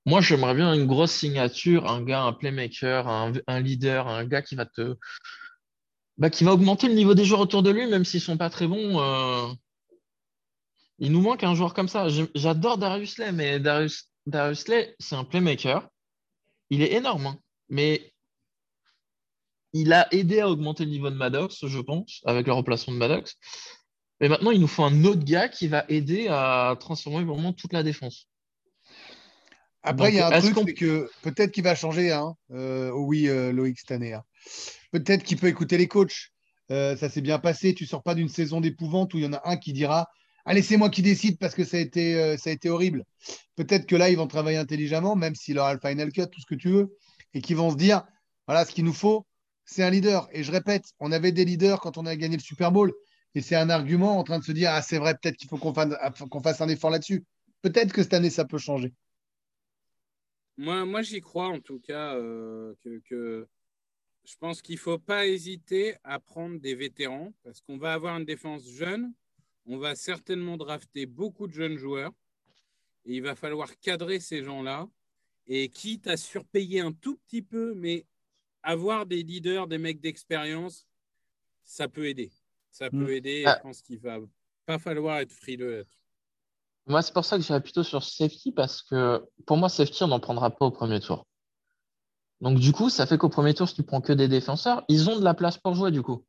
moi, 0.06 0.20
j'aimerais 0.20 0.54
bien 0.54 0.74
une 0.74 0.86
grosse 0.86 1.12
signature, 1.12 1.90
un 1.90 2.02
gars, 2.02 2.22
un 2.22 2.32
playmaker, 2.32 3.08
un, 3.08 3.60
leader, 3.60 4.06
un 4.06 4.24
gars 4.24 4.42
qui 4.42 4.54
va 4.54 4.66
te 4.66 4.96
bah, 6.18 6.30
qui 6.30 6.44
va 6.44 6.52
augmenter 6.52 6.88
le 6.88 6.94
niveau 6.94 7.14
des 7.14 7.24
joueurs 7.24 7.40
autour 7.40 7.62
de 7.62 7.70
lui, 7.70 7.86
même 7.86 8.04
s'ils 8.04 8.20
sont 8.20 8.36
pas 8.36 8.50
très 8.50 8.66
bons. 8.68 9.00
euh, 9.00 9.52
Il 10.98 11.10
nous 11.12 11.22
manque 11.22 11.42
un 11.42 11.54
joueur 11.54 11.74
comme 11.74 11.88
ça. 11.88 12.08
J'adore 12.34 12.78
Darius 12.78 13.14
Slay, 13.14 13.32
mais 13.32 13.58
Darius, 13.58 14.10
Darius 14.26 14.60
Slay, 14.60 14.94
c'est 14.98 15.16
un 15.16 15.24
playmaker. 15.24 15.88
Il 16.70 16.82
est 16.82 16.92
énorme, 16.92 17.26
hein. 17.26 17.38
mais 17.68 18.12
il 19.72 19.92
a 19.92 20.12
aidé 20.14 20.40
à 20.40 20.48
augmenter 20.48 20.84
le 20.84 20.90
niveau 20.90 21.10
de 21.10 21.16
Maddox, 21.16 21.66
je 21.66 21.80
pense, 21.80 22.20
avec 22.26 22.46
le 22.46 22.52
remplacement 22.52 22.94
de 22.94 22.98
Maddox. 22.98 23.36
Mais 24.20 24.28
maintenant, 24.28 24.52
il 24.52 24.60
nous 24.60 24.68
faut 24.68 24.84
un 24.84 25.04
autre 25.04 25.24
gars 25.24 25.48
qui 25.48 25.66
va 25.66 25.84
aider 25.88 26.28
à 26.28 26.76
transformer 26.78 27.24
vraiment 27.24 27.52
toute 27.52 27.72
la 27.72 27.82
défense. 27.82 28.28
Après, 29.84 30.10
il 30.10 30.16
y 30.16 30.20
a 30.20 30.26
un 30.28 30.30
truc, 30.40 30.54
c'est 30.66 30.74
que 30.74 31.10
peut-être 31.22 31.52
qu'il 31.52 31.62
va 31.62 31.74
changer, 31.74 32.10
hein, 32.10 32.34
euh, 32.52 32.90
oui, 32.90 33.28
euh, 33.28 33.52
Loïc, 33.52 33.78
cette 33.78 33.92
année. 33.92 34.14
hein. 34.14 34.24
Peut-être 34.92 35.22
qu'il 35.24 35.38
peut 35.38 35.48
écouter 35.48 35.76
les 35.78 35.88
coachs. 35.88 36.30
Euh, 36.70 36.96
ça 36.96 37.10
s'est 37.10 37.20
bien 37.20 37.38
passé. 37.38 37.74
Tu 37.74 37.84
sors 37.86 38.02
pas 38.02 38.14
d'une 38.14 38.28
saison 38.30 38.60
d'épouvante 38.60 39.12
où 39.14 39.18
il 39.18 39.24
y 39.24 39.26
en 39.26 39.34
a 39.34 39.42
un 39.44 39.56
qui 39.58 39.72
dira 39.72 40.08
Allez, 40.46 40.62
c'est 40.62 40.76
moi 40.78 40.88
qui 40.90 41.02
décide 41.02 41.38
parce 41.38 41.54
que 41.54 41.64
ça 41.64 41.76
a 41.76 41.80
été, 41.80 42.36
ça 42.38 42.50
a 42.50 42.52
été 42.52 42.68
horrible. 42.70 43.04
Peut-être 43.56 43.86
que 43.86 43.96
là, 43.96 44.10
ils 44.10 44.16
vont 44.16 44.26
travailler 44.26 44.58
intelligemment, 44.58 45.16
même 45.16 45.34
s'il 45.34 45.58
aura 45.58 45.72
le 45.74 45.80
final 45.80 46.12
cut, 46.12 46.26
tout 46.30 46.40
ce 46.40 46.46
que 46.46 46.54
tu 46.54 46.68
veux, 46.68 46.96
et 47.34 47.40
qu'ils 47.40 47.56
vont 47.56 47.70
se 47.70 47.76
dire 47.76 48.02
Voilà, 48.46 48.64
ce 48.64 48.72
qu'il 48.72 48.84
nous 48.84 48.92
faut, 48.92 49.26
c'est 49.66 49.82
un 49.82 49.90
leader. 49.90 50.28
Et 50.32 50.42
je 50.42 50.52
répète, 50.52 50.84
on 51.00 51.12
avait 51.12 51.32
des 51.32 51.44
leaders 51.44 51.80
quand 51.80 51.96
on 51.98 52.06
a 52.06 52.14
gagné 52.16 52.36
le 52.36 52.42
Super 52.42 52.72
Bowl. 52.72 52.92
Et 53.34 53.40
c'est 53.40 53.56
un 53.56 53.68
argument 53.70 54.18
en 54.18 54.24
train 54.24 54.38
de 54.38 54.44
se 54.44 54.52
dire 54.52 54.70
Ah, 54.72 54.80
c'est 54.82 54.98
vrai, 54.98 55.14
peut-être 55.20 55.36
qu'il 55.36 55.48
faut 55.48 55.58
qu'on 55.58 55.74
fasse, 55.74 55.92
qu'on 56.30 56.42
fasse 56.42 56.60
un 56.60 56.68
effort 56.68 56.90
là-dessus. 56.90 57.24
Peut-être 57.62 57.92
que 57.92 58.02
cette 58.02 58.14
année, 58.14 58.30
ça 58.30 58.44
peut 58.44 58.58
changer. 58.58 58.92
Moi, 60.56 60.84
moi 60.84 61.02
j'y 61.02 61.20
crois 61.20 61.48
en 61.48 61.60
tout 61.60 61.80
cas 61.80 62.14
euh, 62.16 62.74
que, 62.82 62.98
que 63.00 63.48
je 64.24 64.36
pense 64.36 64.62
qu'il 64.62 64.76
ne 64.76 64.80
faut 64.80 64.98
pas 64.98 65.26
hésiter 65.26 65.96
à 66.04 66.18
prendre 66.20 66.58
des 66.60 66.74
vétérans 66.74 67.32
parce 67.42 67.60
qu'on 67.60 67.76
va 67.76 67.92
avoir 67.94 68.16
une 68.16 68.24
défense 68.24 68.66
jeune. 68.68 69.12
On 69.66 69.78
va 69.78 69.94
certainement 69.94 70.56
drafter 70.56 71.06
beaucoup 71.06 71.46
de 71.46 71.52
jeunes 71.52 71.76
joueurs 71.76 72.12
et 73.04 73.16
il 73.16 73.22
va 73.22 73.34
falloir 73.34 73.78
cadrer 73.80 74.20
ces 74.20 74.42
gens-là. 74.42 74.88
Et 75.46 75.68
quitte 75.68 76.06
à 76.06 76.16
surpayer 76.16 76.80
un 76.80 76.92
tout 76.92 77.16
petit 77.16 77.42
peu, 77.42 77.74
mais 77.74 78.06
avoir 78.62 79.04
des 79.04 79.22
leaders, 79.22 79.66
des 79.66 79.76
mecs 79.76 80.00
d'expérience, 80.00 80.86
ça 81.64 81.86
peut 81.86 82.06
aider. 82.06 82.30
Ça 82.70 82.88
peut 82.88 82.96
Mm. 82.96 83.10
aider. 83.10 83.42
Ah. 83.46 83.56
Je 83.58 83.62
pense 83.62 83.82
qu'il 83.82 83.98
va 83.98 84.20
pas 84.64 84.78
falloir 84.78 85.18
être 85.18 85.32
frileux. 85.32 85.76
là-dessus. 85.76 85.98
Moi, 86.86 87.00
c'est 87.02 87.14
pour 87.14 87.24
ça 87.24 87.36
que 87.38 87.42
j'irais 87.42 87.62
plutôt 87.62 87.82
sur 87.82 88.02
safety 88.02 88.52
parce 88.52 88.82
que 88.82 89.22
pour 89.46 89.56
moi, 89.56 89.68
safety, 89.68 90.04
on 90.04 90.08
n'en 90.08 90.20
prendra 90.20 90.50
pas 90.50 90.66
au 90.66 90.70
premier 90.70 91.00
tour. 91.00 91.26
Donc, 92.40 92.58
du 92.58 92.72
coup, 92.72 92.90
ça 92.90 93.06
fait 93.06 93.16
qu'au 93.16 93.30
premier 93.30 93.54
tour, 93.54 93.68
si 93.68 93.74
tu 93.74 93.82
prends 93.82 94.00
que 94.02 94.12
des 94.12 94.28
défenseurs, 94.28 94.84
ils 94.88 95.08
ont 95.08 95.18
de 95.18 95.24
la 95.24 95.34
place 95.34 95.56
pour 95.56 95.74
jouer, 95.74 95.90
du 95.90 96.02
coup. 96.02 96.24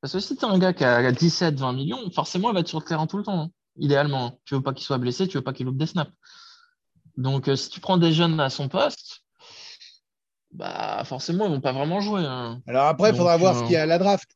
Parce 0.00 0.14
que 0.14 0.20
si 0.20 0.36
tu 0.36 0.44
as 0.44 0.48
un 0.48 0.58
gars 0.58 0.72
qui 0.72 0.84
a 0.84 1.12
17, 1.12 1.58
20 1.58 1.72
millions, 1.74 2.10
forcément, 2.10 2.50
il 2.50 2.54
va 2.54 2.60
être 2.60 2.68
sur 2.68 2.80
le 2.80 2.84
terrain 2.84 3.06
tout 3.06 3.18
le 3.18 3.24
temps, 3.24 3.40
hein, 3.42 3.50
idéalement. 3.78 4.26
hein. 4.26 4.36
Tu 4.44 4.54
veux 4.54 4.62
pas 4.62 4.72
qu'il 4.72 4.84
soit 4.84 4.98
blessé, 4.98 5.28
tu 5.28 5.36
veux 5.36 5.44
pas 5.44 5.52
qu'il 5.52 5.66
loupe 5.66 5.76
des 5.76 5.86
snaps. 5.86 6.10
Donc, 7.16 7.48
euh, 7.48 7.56
si 7.56 7.68
tu 7.68 7.80
prends 7.80 7.98
des 7.98 8.12
jeunes 8.12 8.40
à 8.40 8.48
son 8.48 8.68
poste, 8.68 9.22
bah, 10.52 11.02
forcément, 11.04 11.46
ils 11.46 11.50
vont 11.52 11.60
pas 11.60 11.72
vraiment 11.72 12.00
jouer. 12.00 12.22
hein. 12.24 12.60
Alors 12.66 12.86
après, 12.86 13.10
il 13.10 13.16
faudra 13.16 13.36
voir 13.36 13.54
euh, 13.54 13.58
ce 13.58 13.64
qu'il 13.64 13.74
y 13.74 13.76
a 13.76 13.82
à 13.82 13.86
la 13.86 13.98
draft. 13.98 14.30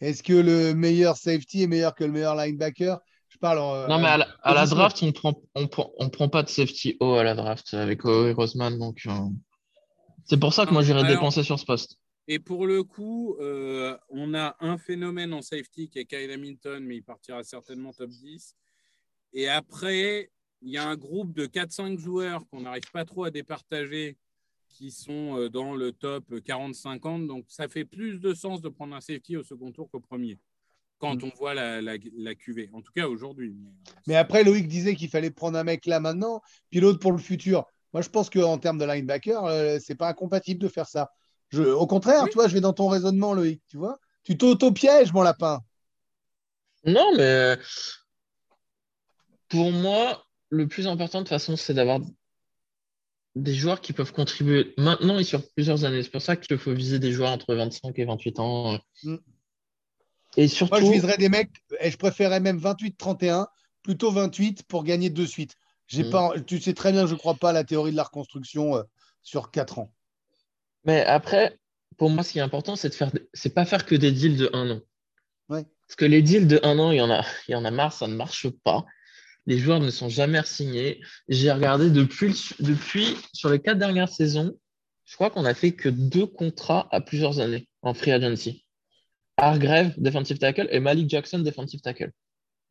Est-ce 0.00 0.22
que 0.22 0.32
le 0.32 0.74
meilleur 0.74 1.16
safety 1.16 1.62
est 1.62 1.66
meilleur 1.66 1.94
que 1.94 2.04
le 2.04 2.12
meilleur 2.12 2.34
linebacker? 2.34 2.98
Parle 3.42 3.58
en. 3.58 3.88
Non, 3.88 3.98
mais 3.98 4.08
à 4.08 4.16
la, 4.16 4.28
à 4.42 4.54
la 4.54 4.60
position. 4.60 4.76
draft, 4.78 5.02
on 5.02 5.12
prend, 5.12 5.42
on 5.54 5.66
prend, 5.68 5.92
on 5.98 6.08
prend 6.08 6.28
pas 6.30 6.42
de 6.42 6.48
safety 6.48 6.96
haut 7.00 7.14
à 7.16 7.24
la 7.24 7.34
draft 7.34 7.74
avec 7.74 8.04
Howie 8.06 8.32
Roseman. 8.32 8.78
Donc, 8.78 9.02
euh, 9.06 9.10
c'est 10.24 10.40
pour 10.40 10.54
ça 10.54 10.64
que 10.64 10.72
moi, 10.72 10.82
j'irais 10.82 11.00
Alors- 11.00 11.10
dépenser 11.12 11.42
sur 11.42 11.58
ce 11.58 11.66
poste. 11.66 11.98
Et 12.28 12.38
pour 12.38 12.66
le 12.66 12.84
coup, 12.84 13.36
euh, 13.40 13.98
on 14.08 14.32
a 14.32 14.54
un 14.60 14.78
phénomène 14.78 15.34
en 15.34 15.42
safety 15.42 15.88
qui 15.90 15.98
est 15.98 16.04
Kyle 16.04 16.30
Hamilton, 16.30 16.82
mais 16.84 16.96
il 16.96 17.02
partira 17.02 17.42
certainement 17.42 17.92
top 17.92 18.10
10. 18.10 18.54
Et 19.32 19.48
après, 19.48 20.30
il 20.62 20.70
y 20.70 20.78
a 20.78 20.86
un 20.88 20.94
groupe 20.96 21.32
de 21.34 21.46
4-5 21.46 21.98
joueurs 21.98 22.46
qu'on 22.48 22.60
n'arrive 22.60 22.90
pas 22.92 23.04
trop 23.04 23.24
à 23.24 23.30
départager 23.32 24.16
qui 24.68 24.92
sont 24.92 25.36
euh, 25.36 25.48
dans 25.50 25.74
le 25.74 25.90
top 25.92 26.24
40-50. 26.30 27.26
Donc, 27.26 27.44
ça 27.48 27.66
fait 27.66 27.84
plus 27.84 28.20
de 28.20 28.32
sens 28.34 28.62
de 28.62 28.68
prendre 28.68 28.94
un 28.94 29.00
safety 29.00 29.36
au 29.36 29.42
second 29.42 29.72
tour 29.72 29.90
qu'au 29.90 30.00
premier, 30.00 30.38
quand 31.02 31.16
Mm. 31.16 31.30
on 31.32 31.36
voit 31.36 31.52
la, 31.52 31.82
la, 31.82 31.94
la 32.16 32.34
QV. 32.36 32.70
En 32.72 32.80
tout 32.80 32.92
cas, 32.94 33.08
aujourd'hui. 33.08 33.54
Mais, 33.58 33.68
euh, 33.68 33.92
Mais 34.06 34.16
après, 34.16 34.44
Loïc 34.44 34.68
disait 34.68 34.94
qu'il 34.94 35.08
fallait 35.08 35.30
prendre 35.32 35.58
un 35.58 35.64
mec 35.64 35.84
là 35.86 35.98
maintenant, 36.00 36.40
puis 36.70 36.78
l'autre 36.80 37.00
pour 37.00 37.10
le 37.12 37.18
futur. 37.18 37.64
Moi, 37.92 38.02
je 38.02 38.08
pense 38.08 38.30
qu'en 38.30 38.56
termes 38.58 38.78
de 38.78 38.84
linebacker, 38.84 39.44
euh, 39.44 39.78
c'est 39.84 39.96
pas 39.96 40.08
incompatible 40.08 40.60
de 40.60 40.68
faire 40.68 40.86
ça. 40.86 41.10
Je, 41.50 41.62
au 41.62 41.86
contraire, 41.86 42.22
Oui. 42.22 42.30
tu 42.30 42.34
vois, 42.36 42.46
je 42.48 42.54
vais 42.54 42.60
dans 42.60 42.72
ton 42.72 42.88
raisonnement, 42.88 43.34
Loïc, 43.34 43.60
tu 43.68 43.76
vois. 43.76 43.98
Tu 44.22 44.38
t'auto-pièges, 44.38 45.12
mon 45.12 45.22
lapin. 45.22 45.60
Non, 46.86 47.14
mais 47.16 47.56
pour 49.48 49.70
moi, 49.72 50.24
le 50.50 50.66
plus 50.68 50.86
important 50.86 51.18
de 51.18 51.24
toute 51.24 51.28
façon, 51.30 51.56
c'est 51.56 51.74
d'avoir 51.74 52.00
des 53.34 53.54
joueurs 53.54 53.80
qui 53.80 53.92
peuvent 53.92 54.12
contribuer 54.12 54.74
maintenant 54.78 55.18
et 55.18 55.24
sur 55.24 55.42
plusieurs 55.54 55.84
années. 55.84 56.02
C'est 56.02 56.10
pour 56.10 56.22
ça 56.22 56.36
qu'il 56.36 56.58
faut 56.58 56.72
viser 56.74 56.98
des 56.98 57.12
joueurs 57.12 57.30
entre 57.30 57.54
25 57.54 57.98
et 57.98 58.04
28 58.04 58.38
ans. 58.40 58.78
Mm. 59.04 59.16
Et 60.36 60.48
surtout, 60.48 60.80
Moi, 60.80 60.88
je 60.88 60.92
viserais 60.92 61.18
des 61.18 61.28
mecs, 61.28 61.50
et 61.80 61.90
je 61.90 61.96
préférerais 61.96 62.40
même 62.40 62.58
28-31, 62.58 63.46
plutôt 63.82 64.10
28 64.10 64.62
pour 64.64 64.84
gagner 64.84 65.10
deux 65.10 65.26
suites. 65.26 65.56
J'ai 65.88 66.04
Mm. 66.04 66.10
pas, 66.10 66.32
tu 66.46 66.60
sais 66.60 66.72
très 66.74 66.92
bien 66.92 67.06
je 67.06 67.12
ne 67.12 67.18
crois 67.18 67.34
pas 67.34 67.50
à 67.50 67.52
la 67.52 67.64
théorie 67.64 67.90
de 67.90 67.96
la 67.96 68.04
reconstruction 68.04 68.76
euh, 68.76 68.82
sur 69.22 69.50
4 69.50 69.78
ans. 69.78 69.92
mais 70.84 71.04
après, 71.04 71.58
pour 71.98 72.08
moi, 72.10 72.24
ce 72.24 72.32
qui 72.32 72.38
est 72.38 72.42
important, 72.42 72.76
c'est 72.76 72.88
de 72.88 72.94
faire, 72.94 73.10
c'est 73.34 73.52
pas 73.54 73.64
faire 73.64 73.84
que 73.84 73.94
des 73.94 74.10
deals 74.12 74.36
de 74.36 74.50
un 74.54 74.70
an. 74.70 74.80
Ouais. 75.48 75.64
Parce 75.86 75.96
que 75.96 76.04
les 76.06 76.22
deals 76.22 76.46
de 76.48 76.58
un 76.62 76.78
an, 76.78 76.90
il 76.92 76.96
y 76.96 77.00
en 77.02 77.10
a, 77.10 77.24
il 77.48 77.52
y 77.52 77.54
en 77.54 77.64
a 77.64 77.70
marre, 77.70 77.92
ça 77.92 78.06
ne 78.08 78.14
marche 78.14 78.48
pas. 78.64 78.86
Les 79.46 79.58
joueurs 79.58 79.80
ne 79.80 79.90
sont 79.90 80.08
jamais 80.08 80.42
signés. 80.44 81.00
J'ai 81.28 81.52
regardé 81.52 81.90
depuis, 81.90 82.48
depuis 82.60 83.16
sur 83.34 83.50
les 83.50 83.60
quatre 83.60 83.78
dernières 83.78 84.08
saisons, 84.08 84.56
je 85.04 85.14
crois 85.16 85.30
qu'on 85.30 85.44
a 85.44 85.52
fait 85.52 85.72
que 85.72 85.88
deux 85.90 86.26
contrats 86.26 86.88
à 86.90 87.00
plusieurs 87.00 87.40
années 87.40 87.68
en 87.82 87.92
free 87.92 88.12
agency. 88.12 88.64
Hargrave, 89.42 89.92
defensive 89.98 90.38
tackle, 90.38 90.68
et 90.70 90.78
Malik 90.78 91.10
Jackson, 91.10 91.40
defensive 91.40 91.80
tackle. 91.80 92.12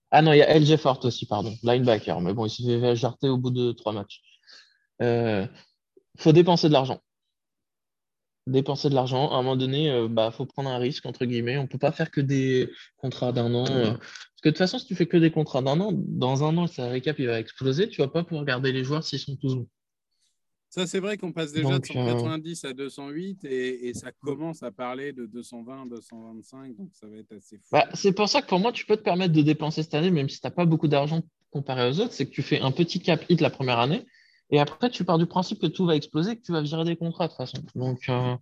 Ah 0.10 0.22
non, 0.22 0.32
il 0.32 0.38
y 0.38 0.42
a 0.42 0.58
LJ 0.58 0.78
Fort 0.78 1.04
aussi, 1.04 1.26
pardon, 1.26 1.54
linebacker. 1.64 2.22
Mais 2.22 2.34
bon, 2.34 2.46
il 2.46 2.50
s'est 2.50 2.80
fait 2.80 2.96
jarter 2.96 3.28
au 3.28 3.38
bout 3.38 3.52
de 3.52 3.74
trois 3.74 3.92
matchs. 3.92 4.22
Euh, 5.02 5.46
faut 6.18 6.32
dépenser 6.32 6.68
de 6.70 6.74
l'argent. 6.74 7.00
Dépenser 8.48 8.90
de 8.90 8.96
l'argent. 8.96 9.32
À 9.32 9.36
un 9.36 9.42
moment 9.42 9.58
donné, 9.58 9.92
euh, 9.92 10.08
bah, 10.08 10.32
faut 10.32 10.46
prendre 10.46 10.70
un 10.70 10.78
risque, 10.78 11.06
entre 11.06 11.26
guillemets. 11.26 11.58
On 11.58 11.68
peut 11.68 11.78
pas 11.78 11.92
faire 11.92 12.10
que 12.10 12.22
des 12.22 12.70
contrats 12.98 13.34
d'un 13.34 13.54
an. 13.54 13.66
euh. 13.70 13.92
Parce 13.92 14.42
que 14.42 14.50
de 14.50 14.52
toute 14.52 14.58
façon, 14.58 14.80
si 14.80 14.86
tu 14.86 14.96
fais 14.96 15.08
que 15.08 15.18
des 15.18 15.32
contrats 15.32 15.62
d'un 15.62 15.80
an, 15.82 15.92
dans 15.94 16.44
un 16.44 16.58
an, 16.58 16.64
le 16.64 16.68
salary 16.68 17.02
cap 17.02 17.20
il 17.20 17.28
va 17.28 17.40
exploser. 17.40 17.90
Tu 17.90 18.02
vas 18.02 18.08
pas 18.08 18.24
pouvoir 18.24 18.46
garder 18.46 18.72
les 18.72 18.84
joueurs 18.84 19.04
s'ils 19.04 19.20
sont 19.20 19.36
tous 19.36 19.56
bons. 19.56 19.68
Ça, 20.72 20.88
c'est 20.88 21.02
vrai 21.02 21.18
qu'on 21.18 21.34
passe 21.34 21.52
déjà 21.52 21.68
Donc, 21.68 21.82
de 21.82 21.88
190 21.88 22.64
à 22.64 22.72
208 22.74 23.44
et, 23.44 23.90
et 23.90 23.94
ça 23.94 24.14
commence 24.14 24.64
à 24.64 24.72
parler 24.72 25.12
de 25.12 25.26
220, 25.26 25.88
225. 25.88 26.78
Donc, 26.78 26.90
ça 26.94 27.08
va 27.08 27.18
être 27.18 27.34
assez 27.34 27.58
fou. 27.58 27.64
Bah, 27.74 27.90
c'est 27.94 28.14
pour 28.14 28.30
ça 28.30 28.42
que 28.42 28.48
pour 28.48 28.60
moi, 28.60 28.72
tu 28.72 28.86
peux 28.86 28.96
te 28.96 29.02
permettre 29.02 29.34
de 29.34 29.42
dépenser 29.42 29.84
cette 29.84 29.94
année, 29.96 30.12
même 30.12 30.30
si 30.30 30.40
tu 30.40 30.48
n'as 30.48 30.52
pas 30.52 30.66
beaucoup 30.66 30.88
d'argent 30.88 31.22
comparé 31.52 31.90
aux 31.90 32.00
autres, 32.00 32.14
c'est 32.14 32.26
que 32.26 32.32
tu 32.32 32.42
fais 32.42 32.62
un 32.62 32.72
petit 32.72 33.02
cap 33.02 33.22
hit 33.28 33.42
la 33.42 33.50
première 33.50 33.80
année, 33.80 34.06
et 34.50 34.60
après, 34.62 34.90
tu 34.90 35.04
pars 35.04 35.18
du 35.18 35.26
principe 35.26 35.60
que 35.60 35.68
tout 35.68 35.86
va 35.86 35.98
exploser, 35.98 36.38
que 36.38 36.42
tu 36.42 36.54
vas 36.54 36.62
virer 36.62 36.86
des 36.86 36.96
contrats 36.96 37.28
de 37.28 37.34
toute 37.34 37.38
façon. 37.38 37.62
Donc, 37.76 38.08
euh, 38.08 38.36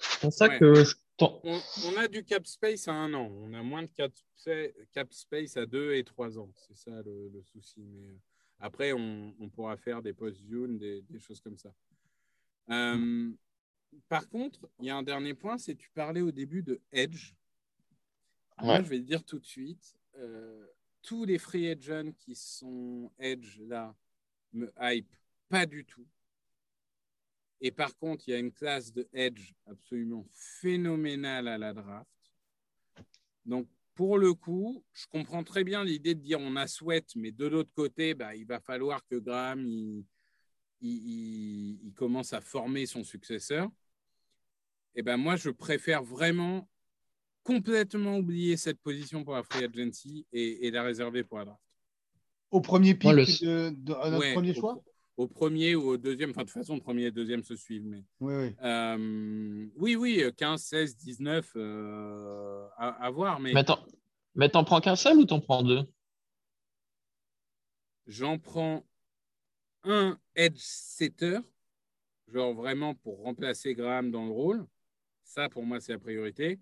c'est 0.00 0.20
pour 0.20 0.32
ça 0.32 0.48
Ouais. 0.48 0.58
que 0.58 0.72
je 0.84 0.94
On, 1.20 1.38
on 1.44 1.96
a 1.98 2.08
du 2.08 2.24
cap 2.24 2.46
space 2.46 2.88
à 2.88 2.92
un 2.94 3.12
an. 3.12 3.30
On 3.42 3.52
a 3.52 3.62
moins 3.62 3.82
de 3.82 3.88
cap, 3.88 4.12
spa- 4.36 4.72
cap 4.94 5.12
space 5.12 5.58
à 5.58 5.66
deux 5.66 5.92
et 5.94 6.04
trois 6.04 6.38
ans. 6.38 6.48
C'est 6.54 6.76
ça 6.76 7.02
le, 7.04 7.28
le 7.34 7.42
souci. 7.42 7.80
Mais 7.92 8.06
euh, 8.08 8.16
après, 8.60 8.92
on, 8.92 9.34
on 9.38 9.48
pourra 9.48 9.76
faire 9.76 10.02
des 10.02 10.12
post-June, 10.12 10.78
des, 10.78 11.02
des 11.02 11.18
choses 11.20 11.40
comme 11.40 11.56
ça. 11.56 11.72
Euh, 12.70 13.30
par 14.08 14.28
contre, 14.28 14.68
il 14.78 14.86
y 14.86 14.90
a 14.90 14.96
un 14.96 15.02
dernier 15.02 15.34
point, 15.34 15.58
c'est 15.58 15.74
tu 15.74 15.90
parlais 15.90 16.20
au 16.20 16.30
début 16.30 16.62
de 16.62 16.80
Edge. 16.92 17.32
Moi, 18.60 18.82
je 18.82 18.88
vais 18.88 18.98
te 18.98 19.04
dire 19.04 19.24
tout 19.24 19.38
de 19.38 19.46
suite, 19.46 19.96
euh, 20.16 20.66
tous 21.02 21.24
les 21.24 21.38
free 21.38 21.68
agents 21.70 22.12
qui 22.12 22.34
sont 22.34 23.12
Edge 23.18 23.60
là 23.60 23.94
me 24.52 24.70
hype 24.80 25.14
pas 25.48 25.64
du 25.64 25.84
tout. 25.84 26.06
Et 27.60 27.70
par 27.70 27.96
contre, 27.96 28.28
il 28.28 28.32
y 28.32 28.34
a 28.34 28.38
une 28.38 28.52
classe 28.52 28.92
de 28.92 29.08
Edge 29.12 29.52
absolument 29.66 30.26
phénoménale 30.32 31.48
à 31.48 31.58
la 31.58 31.72
draft. 31.72 32.10
Donc, 33.44 33.68
pour 33.98 34.16
le 34.16 34.32
coup, 34.32 34.84
je 34.92 35.06
comprends 35.08 35.42
très 35.42 35.64
bien 35.64 35.82
l'idée 35.82 36.14
de 36.14 36.20
dire 36.20 36.38
on 36.38 36.54
a 36.54 36.68
Sweat, 36.68 37.16
mais 37.16 37.32
de 37.32 37.46
l'autre 37.48 37.72
côté, 37.74 38.14
bah, 38.14 38.36
il 38.36 38.46
va 38.46 38.60
falloir 38.60 39.04
que 39.08 39.16
Graham 39.16 39.66
il, 39.66 40.04
il, 40.80 40.90
il- 40.92 41.80
il 41.82 41.92
commence 41.94 42.32
à 42.32 42.40
former 42.40 42.86
son 42.86 43.02
successeur. 43.02 43.68
Et 44.94 45.02
ben 45.02 45.16
moi, 45.16 45.34
je 45.34 45.50
préfère 45.50 46.04
vraiment 46.04 46.68
complètement 47.42 48.18
oublier 48.18 48.56
cette 48.56 48.78
position 48.80 49.24
pour 49.24 49.34
la 49.34 49.42
free 49.42 49.64
agency 49.64 50.24
et, 50.32 50.68
et 50.68 50.70
la 50.70 50.84
réserver 50.84 51.24
pour 51.24 51.38
la 51.38 51.46
draft. 51.46 51.60
Au 52.52 52.60
premier 52.60 52.94
pic 52.94 53.02
Moi, 53.02 53.14
le- 53.14 53.24
de, 53.24 53.70
de- 53.70 53.92
à 53.94 54.10
notre 54.10 54.20
Ouais, 54.20 54.32
premier 54.32 54.52
au- 54.52 54.60
choix? 54.60 54.80
Au 55.18 55.26
premier 55.26 55.74
ou 55.74 55.82
au 55.88 55.96
deuxième, 55.98 56.30
enfin 56.30 56.42
de 56.42 56.46
toute 56.46 56.54
façon, 56.54 56.76
le 56.76 56.80
premier 56.80 57.02
et 57.02 57.06
le 57.06 57.10
deuxième 57.10 57.42
se 57.42 57.56
suivent. 57.56 57.84
Mais 57.84 58.04
Oui, 58.20 58.34
oui. 58.34 58.54
euh, 58.62 59.66
oui, 59.76 59.96
oui, 59.96 60.22
15, 60.36 60.62
16, 60.62 60.96
19, 60.96 61.52
euh, 61.56 62.66
à, 62.78 63.04
à 63.04 63.10
voir. 63.10 63.40
Mais 63.40 63.52
Mais 63.52 63.64
t'en 63.64 63.84
mais 64.36 64.48
t'en 64.48 64.62
prends 64.64 64.80
qu'un 64.80 64.94
seul 64.96 65.18
ou 65.18 65.24
t'en 65.24 65.40
prends 65.40 65.62
deux? 65.64 65.82
j'en 68.06 68.38
prends 68.38 68.84
un 69.84 70.18
edge 70.34 70.58
setter, 70.58 71.40
genre 72.28 72.54
vraiment 72.54 72.94
pour 72.94 73.22
remplacer 73.22 73.74
Graham 73.74 74.10
dans 74.10 74.24
le 74.24 74.30
rôle. 74.32 74.66
Ça, 75.24 75.48
pour 75.48 75.64
moi, 75.64 75.80
c'est 75.80 75.92
la 75.92 75.98
priorité. 75.98 76.58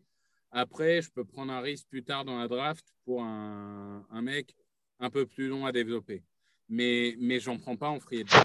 Après, 0.51 1.03
je 1.03 1.11
peux 1.11 1.25
prendre 1.25 1.53
un 1.53 1.61
risque 1.61 1.87
plus 1.89 2.03
tard 2.03 2.25
dans 2.25 2.39
la 2.39 2.49
draft 2.49 2.95
pour 3.05 3.23
un, 3.23 4.07
un 4.11 4.23
mec 4.23 4.57
un 4.99 5.11
peu 5.11 5.27
plus 5.27 5.49
long 5.49 5.67
à 5.67 5.73
développer. 5.73 6.25
Mais, 6.69 7.15
mais 7.19 7.39
j'en 7.41 7.59
prends 7.59 7.77
pas 7.77 7.89
en 7.89 8.01
free 8.01 8.23
agent. 8.23 8.43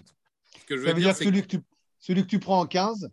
Ce 0.60 0.66
que 0.66 0.76
je 0.78 0.82
veux 0.82 0.88
Ça 0.88 0.94
veut 0.94 1.00
dire, 1.00 1.10
dire 1.10 1.12
que 1.14 1.18
c'est 1.18 1.26
celui 1.26 1.42
que, 1.42 1.48
tu, 1.48 1.58
celui 2.00 2.22
que 2.24 2.28
tu 2.28 2.40
prends 2.40 2.60
en 2.60 2.68
15, 2.68 3.10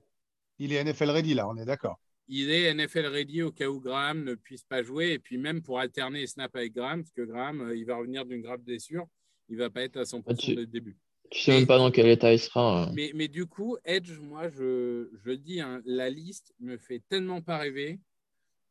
il 0.58 0.72
est 0.72 0.76
NFL 0.84 1.10
ready 1.10 1.34
là, 1.34 1.48
on 1.48 1.56
est 1.56 1.64
d'accord. 1.64 1.98
il 2.28 2.50
est 2.50 2.74
NFL 2.74 3.06
ready 3.06 3.42
au 3.42 3.50
cas 3.52 3.68
où 3.68 3.80
Graham 3.80 4.22
ne 4.24 4.34
puisse 4.34 4.64
pas 4.64 4.82
jouer. 4.82 5.12
Et 5.12 5.18
puis 5.18 5.38
même 5.38 5.62
pour 5.62 5.78
alterner 5.78 6.20
les 6.20 6.26
snaps 6.26 6.54
avec 6.54 6.74
Graham, 6.74 7.02
parce 7.02 7.12
que 7.12 7.22
Graham, 7.22 7.60
euh, 7.62 7.76
il 7.76 7.86
va 7.86 7.96
revenir 7.96 8.26
d'une 8.26 8.42
grave 8.42 8.60
blessure. 8.60 9.06
Il 9.48 9.56
va 9.56 9.70
pas 9.70 9.82
être 9.82 9.96
à 9.96 10.04
100% 10.04 10.24
Ah, 10.28 10.34
tu- 10.34 10.54
dès 10.54 10.60
le 10.60 10.66
début. 10.66 10.96
Tu 11.30 11.40
sais 11.42 11.52
même 11.52 11.66
pas 11.66 11.78
dans 11.78 11.90
quel 11.90 12.06
état 12.08 12.32
il 12.32 12.38
sera. 12.38 12.88
euh. 12.88 12.92
Mais, 12.94 13.12
mais 13.14 13.28
du 13.28 13.46
coup, 13.46 13.78
Edge, 13.84 14.18
moi, 14.18 14.50
je, 14.50 15.08
je 15.24 15.30
dis, 15.32 15.60
hein, 15.60 15.80
la 15.86 16.10
liste 16.10 16.52
me 16.60 16.76
fait 16.76 17.02
tellement 17.08 17.40
pas 17.40 17.56
rêver 17.56 17.98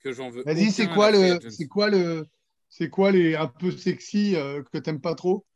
que 0.04 0.12
j'en 0.12 0.30
veux. 0.30 0.44
Vas-y, 0.44 0.72
c'est 0.72 0.88
quoi 0.88 1.12
le, 1.12 1.40
c'est 1.50 1.68
quoi 1.68 1.90
le, 1.90 2.28
c'est 2.70 2.90
quoi 2.90 3.12
les 3.12 3.36
un 3.36 3.48
peu 3.48 3.72
sexy 3.72 4.36
euh, 4.36 4.62
que 4.72 4.78
t'aimes 4.78 5.02
pas 5.02 5.16
trop? 5.16 5.47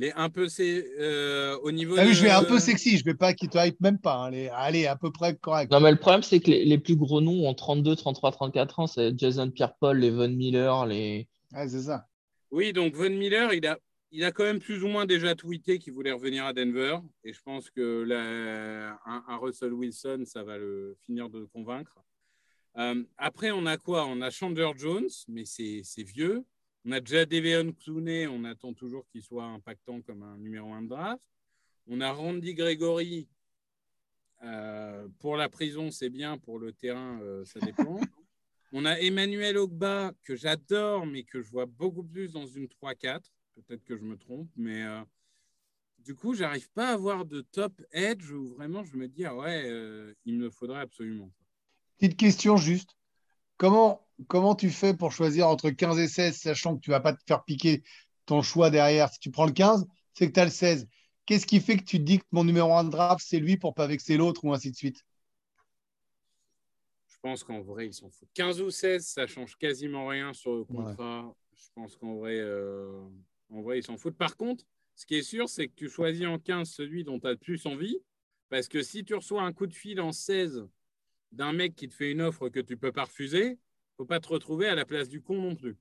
Les 0.00 0.12
un 0.12 0.30
peu, 0.30 0.48
c'est 0.48 0.86
euh, 1.00 1.58
au 1.64 1.72
niveau. 1.72 1.96
De- 1.96 2.02
je 2.12 2.22
vais 2.22 2.30
un 2.30 2.44
peu 2.44 2.60
sexy, 2.60 2.96
je 2.98 3.04
vais 3.04 3.14
pas 3.16 3.34
qui 3.34 3.48
te 3.48 3.58
hype 3.58 3.80
même 3.80 3.98
pas. 3.98 4.14
hein, 4.14 4.30
les- 4.30 4.48
allez, 4.48 4.86
à 4.86 4.94
peu 4.94 5.10
près 5.10 5.34
correct. 5.36 5.72
Non, 5.72 5.80
mais 5.80 5.90
le 5.90 5.98
problème, 5.98 6.22
c'est 6.22 6.38
que 6.38 6.50
les, 6.52 6.64
les 6.64 6.78
plus 6.78 6.94
gros 6.94 7.20
noms 7.20 7.48
ont 7.48 7.52
32, 7.54 7.96
33, 7.96 8.30
34 8.30 8.78
ans. 8.78 8.86
C'est 8.86 9.18
Jason 9.18 9.50
Pierre-Paul, 9.50 9.98
les 9.98 10.10
Von 10.10 10.28
Miller, 10.28 10.86
les. 10.86 11.28
Ouais, 11.52 11.68
c'est 11.68 11.82
ça. 11.82 12.06
Oui, 12.52 12.72
donc 12.72 12.94
Von 12.94 13.10
Miller, 13.10 13.52
il 13.52 13.66
a, 13.66 13.76
il 14.12 14.22
a 14.22 14.30
quand 14.30 14.44
même 14.44 14.60
plus 14.60 14.84
ou 14.84 14.86
moins 14.88 15.04
déjà 15.04 15.34
tweeté 15.34 15.80
qu'il 15.80 15.92
voulait 15.94 16.12
revenir 16.12 16.44
à 16.46 16.52
Denver. 16.52 16.98
Et 17.24 17.32
je 17.32 17.42
pense 17.42 17.68
que 17.68 18.08
un, 18.12 19.24
un 19.26 19.36
Russell 19.36 19.72
Wilson, 19.72 20.22
ça 20.26 20.44
va 20.44 20.58
le 20.58 20.96
finir 21.04 21.28
de 21.28 21.40
le 21.40 21.46
convaincre. 21.46 21.98
Euh, 22.76 23.02
après, 23.16 23.50
on 23.50 23.66
a 23.66 23.76
quoi? 23.76 24.06
On 24.06 24.20
a 24.20 24.30
Chandler 24.30 24.70
Jones, 24.76 25.08
mais 25.26 25.44
c'est 25.44 25.80
c'est 25.82 26.04
vieux. 26.04 26.44
On 26.84 26.92
a 26.92 27.00
déjà 27.00 27.26
Deveon 27.26 27.72
Clooney, 27.72 28.26
on 28.26 28.44
attend 28.44 28.72
toujours 28.72 29.06
qu'il 29.08 29.22
soit 29.22 29.44
impactant 29.44 30.00
comme 30.02 30.22
un 30.22 30.38
numéro 30.38 30.72
1 30.72 30.82
de 30.82 30.88
draft. 30.88 31.22
On 31.86 32.00
a 32.00 32.12
Randy 32.12 32.54
Gregory. 32.54 33.28
Euh, 34.44 35.08
pour 35.18 35.36
la 35.36 35.48
prison, 35.48 35.90
c'est 35.90 36.10
bien. 36.10 36.38
Pour 36.38 36.58
le 36.58 36.72
terrain, 36.72 37.20
euh, 37.22 37.44
ça 37.44 37.58
dépend. 37.60 37.98
On 38.72 38.84
a 38.84 39.00
Emmanuel 39.00 39.56
Ogba, 39.56 40.12
que 40.24 40.36
j'adore, 40.36 41.06
mais 41.06 41.22
que 41.22 41.40
je 41.40 41.50
vois 41.50 41.64
beaucoup 41.64 42.04
plus 42.04 42.32
dans 42.32 42.46
une 42.46 42.66
3-4. 42.66 43.22
Peut-être 43.54 43.82
que 43.82 43.96
je 43.96 44.02
me 44.02 44.16
trompe, 44.18 44.50
mais 44.56 44.82
euh, 44.82 45.00
du 46.00 46.14
coup, 46.14 46.34
j'arrive 46.34 46.70
pas 46.70 46.90
à 46.90 46.92
avoir 46.92 47.24
de 47.24 47.40
top 47.40 47.80
edge 47.92 48.30
où 48.30 48.46
vraiment 48.48 48.84
je 48.84 48.96
me 48.96 49.08
dis, 49.08 49.24
ah 49.24 49.34
ouais, 49.34 49.64
euh, 49.66 50.14
il 50.26 50.34
me 50.34 50.44
le 50.44 50.50
faudrait 50.50 50.80
absolument. 50.80 51.32
Petite 51.96 52.18
question 52.18 52.56
juste. 52.56 52.97
Comment, 53.58 54.06
comment 54.28 54.54
tu 54.54 54.70
fais 54.70 54.94
pour 54.94 55.12
choisir 55.12 55.48
entre 55.48 55.70
15 55.70 55.98
et 55.98 56.08
16, 56.08 56.36
sachant 56.36 56.76
que 56.76 56.80
tu 56.80 56.90
vas 56.90 57.00
pas 57.00 57.12
te 57.12 57.22
faire 57.26 57.44
piquer 57.44 57.82
ton 58.26 58.42
choix 58.42 58.70
derrière? 58.70 59.10
Si 59.12 59.18
tu 59.20 59.30
prends 59.30 59.46
le 59.46 59.52
15, 59.52 59.86
c'est 60.14 60.28
que 60.28 60.32
tu 60.32 60.40
as 60.40 60.44
le 60.46 60.50
16. 60.50 60.88
Qu'est-ce 61.26 61.46
qui 61.46 61.60
fait 61.60 61.76
que 61.76 61.84
tu 61.84 61.98
te 61.98 62.02
dis 62.04 62.18
que 62.20 62.24
mon 62.32 62.44
numéro 62.44 62.72
1 62.72 62.84
de 62.84 62.90
draft, 62.90 63.24
c'est 63.26 63.38
lui 63.40 63.56
pour 63.58 63.74
pas 63.74 63.86
vexer 63.86 64.16
l'autre 64.16 64.44
ou 64.44 64.52
ainsi 64.54 64.70
de 64.70 64.76
suite? 64.76 65.04
Je 67.08 67.16
pense 67.20 67.42
qu'en 67.44 67.60
vrai, 67.60 67.86
ils 67.86 67.94
s'en 67.94 68.10
foutent. 68.10 68.30
15 68.34 68.60
ou 68.62 68.70
16, 68.70 69.04
ça 69.04 69.26
change 69.26 69.56
quasiment 69.56 70.06
rien 70.06 70.32
sur 70.32 70.54
le 70.54 70.64
contrat. 70.64 71.34
Je 71.52 71.66
pense 71.74 71.96
qu'en 71.96 72.14
vrai, 72.14 72.38
euh, 72.38 73.02
en 73.50 73.60
vrai, 73.62 73.78
ils 73.78 73.82
s'en 73.82 73.96
foutent. 73.96 74.16
Par 74.16 74.36
contre, 74.36 74.64
Ce 74.94 75.06
qui 75.06 75.14
est 75.14 75.22
sûr, 75.22 75.48
c'est 75.48 75.68
que 75.68 75.74
tu 75.76 75.88
choisis 75.88 76.26
en 76.26 76.40
15 76.40 76.70
celui 76.70 77.04
dont 77.04 77.20
tu 77.20 77.26
as 77.28 77.30
le 77.30 77.36
plus 77.36 77.66
envie. 77.66 77.98
Parce 78.48 78.66
que 78.66 78.82
si 78.82 79.04
tu 79.04 79.14
reçois 79.14 79.42
un 79.42 79.52
coup 79.52 79.68
de 79.68 79.74
fil 79.74 80.00
en 80.00 80.10
16 80.10 80.66
d'un 81.32 81.52
mec 81.52 81.74
qui 81.74 81.88
te 81.88 81.94
fait 81.94 82.10
une 82.12 82.22
offre 82.22 82.48
que 82.48 82.60
tu 82.60 82.74
ne 82.74 82.78
peux 82.78 82.92
pas 82.92 83.04
refuser, 83.04 83.58
faut 83.96 84.06
pas 84.06 84.20
te 84.20 84.28
retrouver 84.28 84.68
à 84.68 84.74
la 84.74 84.84
place 84.84 85.08
du 85.08 85.20
con 85.20 85.40
non 85.40 85.54
plus. 85.56 85.76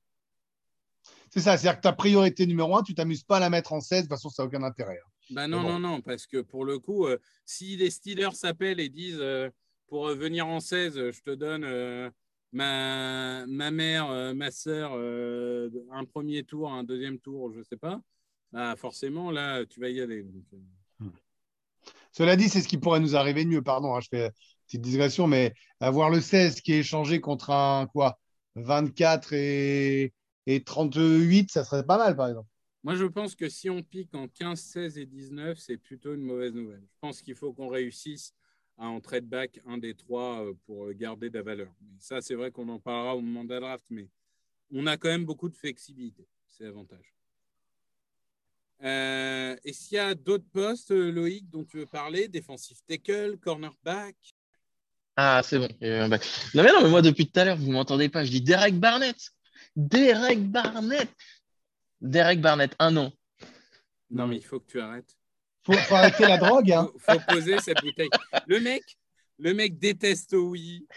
C'est 1.30 1.40
ça, 1.40 1.58
c'est-à-dire 1.58 1.78
que 1.78 1.84
ta 1.84 1.94
priorité 1.94 2.46
numéro 2.46 2.76
un, 2.76 2.84
tu 2.84 2.94
t'amuses 2.94 3.24
pas 3.24 3.38
à 3.38 3.40
la 3.40 3.50
mettre 3.50 3.74
en 3.74 3.80
16, 3.80 4.00
de 4.00 4.02
toute 4.04 4.10
façon, 4.10 4.30
ça 4.30 4.44
n'a 4.44 4.48
aucun 4.48 4.64
intérêt. 4.64 5.00
hein. 5.04 5.10
Bah 5.30 5.48
non, 5.48 5.62
bon. 5.62 5.74
non, 5.74 5.80
non, 5.80 6.02
parce 6.02 6.26
que 6.26 6.38
pour 6.42 6.64
le 6.66 6.80
coup, 6.80 7.06
euh, 7.06 7.18
si 7.46 7.76
les 7.76 7.90
Steelers 7.90 8.34
s'appellent 8.34 8.80
et 8.80 8.90
disent 8.90 9.20
euh, 9.20 9.50
pour 9.88 10.08
euh, 10.08 10.16
venir 10.16 10.48
en 10.48 10.60
16, 10.60 10.98
euh, 10.98 11.12
je 11.12 11.22
te 11.22 11.32
donne 11.36 11.64
euh, 11.66 12.10
ma, 12.54 13.46
ma 13.46 13.72
mère, 13.72 14.34
ma 14.36 14.52
sœur, 14.52 14.92
euh, 14.96 15.70
un 15.92 16.06
premier 16.06 16.44
tour, 16.44 16.72
un 16.72 16.84
deuxième 16.84 17.20
tour, 17.20 17.52
je 17.54 17.62
sais 17.62 17.78
pas, 17.78 18.02
bah 18.54 18.76
forcément, 18.78 19.32
là, 19.32 19.66
tu 19.66 19.80
vas 19.82 19.90
y 19.90 20.00
aller. 20.02 20.24
donc. 20.24 21.12
Cela 22.14 22.36
dit, 22.36 22.50
c'est 22.50 22.62
ce 22.62 22.68
qui 22.68 22.78
pourrait 22.78 23.00
nous 23.02 23.16
arriver 23.16 23.44
de 23.44 23.50
mieux. 23.50 23.62
Pardon, 23.62 23.96
hein, 23.96 24.00
je 24.02 24.08
fais 24.10 24.32
petite 24.68 24.82
digression, 24.82 25.28
mais 25.28 25.54
avoir 25.80 26.10
le 26.10 26.22
16 26.22 26.62
qui 26.62 26.74
est 26.74 26.80
échangé 26.80 27.20
contre 27.22 27.50
un 27.50 27.88
quoi 27.88 28.20
24 28.56 29.34
et, 29.34 30.14
et 30.46 30.64
38, 30.64 31.52
ça 31.52 31.64
serait 31.64 31.86
pas 31.86 31.98
mal, 31.98 32.16
par 32.16 32.28
exemple. 32.28 32.50
Moi, 32.84 32.96
je 32.96 33.06
pense 33.06 33.36
que 33.36 33.50
si 33.50 33.70
on 33.70 33.84
pique 33.84 34.14
en 34.16 34.28
15, 34.28 34.60
16 34.60 34.98
et 34.98 35.06
19, 35.06 35.58
c'est 35.58 35.78
plutôt 35.78 36.14
une 36.14 36.22
mauvaise 36.22 36.54
nouvelle. 36.54 36.82
Je 36.82 36.98
pense 37.02 37.22
qu'il 37.22 37.36
faut 37.36 37.52
qu'on 37.52 37.68
réussisse 37.68 38.34
à 38.78 38.88
en 38.88 39.02
trade 39.02 39.26
back 39.26 39.60
un 39.66 39.78
des 39.78 39.96
trois 39.96 40.46
euh, 40.46 40.54
pour 40.66 40.92
garder 40.94 41.30
de 41.30 41.38
la 41.38 41.44
valeur. 41.44 41.74
Mais 41.82 41.98
ça, 42.00 42.22
c'est 42.22 42.36
vrai 42.36 42.52
qu'on 42.52 42.70
en 42.70 42.80
parlera 42.80 43.16
au 43.16 43.22
moment 43.22 43.44
de 43.44 43.50
la 43.50 43.60
draft, 43.60 43.86
mais 43.90 44.08
on 44.72 44.86
a 44.86 44.98
quand 44.98 45.10
même 45.10 45.26
beaucoup 45.26 45.50
de 45.50 45.56
flexibilité. 45.56 46.28
C'est 46.48 46.64
l'avantage. 46.64 47.14
Euh, 48.84 49.56
Est-ce 49.64 49.90
qu'il 49.90 49.96
y 49.96 50.00
a 50.00 50.14
d'autres 50.14 50.48
postes, 50.52 50.92
euh, 50.92 51.12
Loïc, 51.12 51.50
dont 51.50 51.64
tu 51.64 51.78
veux 51.78 51.88
parler? 51.88 52.28
Défensif 52.28 52.80
tackle, 52.86 53.38
cornerback? 53.38 54.16
Ah, 55.20 55.42
c'est 55.44 55.58
bon. 55.58 55.68
il 55.82 55.88
y 55.88 55.92
a 55.92 55.98
eu 55.98 56.00
un 56.02 56.10
bac. 56.10 56.24
Non, 56.54 56.64
mais 56.64 56.72
non, 56.72 56.84
mais 56.84 56.90
moi, 56.90 57.02
depuis 57.02 57.28
tout 57.28 57.40
à 57.40 57.46
l'heure, 57.46 57.58
vous 57.58 57.72
m'entendez 57.72 58.08
pas. 58.08 58.24
Je 58.24 58.30
dis 58.30 58.42
Derek 58.42 58.76
Barnett. 58.80 59.18
Derek 59.76 60.44
Barnett. 60.44 61.10
Derek 62.00 62.40
Barnett, 62.40 62.76
un 62.78 62.92
nom. 62.92 63.12
Non, 64.12 64.28
mais 64.28 64.38
il 64.38 64.46
faut 64.46 64.60
que 64.60 64.68
tu 64.68 64.80
arrêtes. 64.80 65.18
Faut, 65.66 65.74
faut 65.74 65.96
arrêter 65.96 66.28
la 66.28 66.38
drogue. 66.38 66.72
Hein. 66.72 66.90
faut, 67.00 67.14
faut 67.14 67.20
poser 67.28 67.60
cette 67.60 67.82
bouteille. 67.82 68.10
Le 68.46 68.60
mec, 68.60 68.84
le 69.40 69.54
mec 69.56 69.80
déteste 69.80 70.34
oui, 70.34 70.88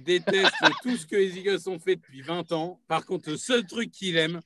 déteste 0.00 0.54
tout 0.82 0.96
ce 0.96 1.04
que 1.04 1.16
les 1.16 1.36
Eagles 1.36 1.68
ont 1.68 1.78
fait 1.78 1.96
depuis 1.96 2.22
20 2.22 2.52
ans. 2.52 2.80
Par 2.86 3.04
contre, 3.04 3.30
le 3.30 3.36
seul 3.36 3.66
truc 3.66 3.90
qu'il 3.90 4.16
aime, 4.16 4.40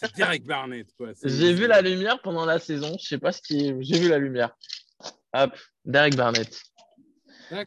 c'est 0.00 0.16
Derek 0.16 0.44
Barnett. 0.44 0.88
J'ai 1.22 1.52
vu 1.52 1.66
la 1.66 1.82
lumière 1.82 2.20
pendant 2.22 2.46
la 2.46 2.58
saison. 2.58 2.96
Je 2.98 3.06
sais 3.06 3.18
pas 3.18 3.32
ce 3.32 3.42
qui. 3.42 3.74
J'ai 3.80 3.98
vu 3.98 4.08
la 4.08 4.18
lumière. 4.18 4.56
Hop, 5.32 5.54
Derek 5.84 6.16
Barnett. 6.16 6.62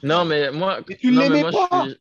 Non, 0.03 0.25
mais 0.25 0.51
moi. 0.51 0.79
Mais 0.87 0.97
tu 0.97 1.11
l'aimais 1.11 1.43
pas 1.43 1.85
suis- 1.85 1.97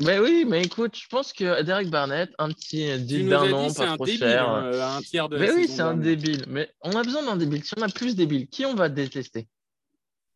Mais 0.00 0.18
oui, 0.18 0.44
mais 0.48 0.62
écoute, 0.62 0.96
je 0.96 1.06
pense 1.08 1.32
que 1.32 1.62
Derek 1.62 1.88
Barnett, 1.90 2.30
un 2.38 2.48
petit 2.50 2.98
deal 2.98 3.28
d'un 3.28 3.52
an, 3.52 3.72
pas 3.72 3.88
un 3.90 3.94
trop 3.96 4.06
débile, 4.06 4.20
cher. 4.20 4.50
euh, 4.52 4.80
un 4.96 5.00
tiers 5.02 5.28
de 5.28 5.36
la 5.36 5.42
Mais 5.42 5.52
oui, 5.52 5.68
c'est 5.68 5.82
un 5.82 5.94
débile. 5.94 6.44
Mais 6.48 6.70
on 6.80 6.92
a 6.92 7.02
besoin 7.02 7.22
d'un 7.22 7.36
débile. 7.36 7.62
Si 7.64 7.74
on 7.76 7.82
a 7.82 7.88
plus 7.88 8.16
débiles, 8.16 8.48
qui 8.48 8.64
on 8.64 8.74
va 8.74 8.88
détester? 8.88 9.48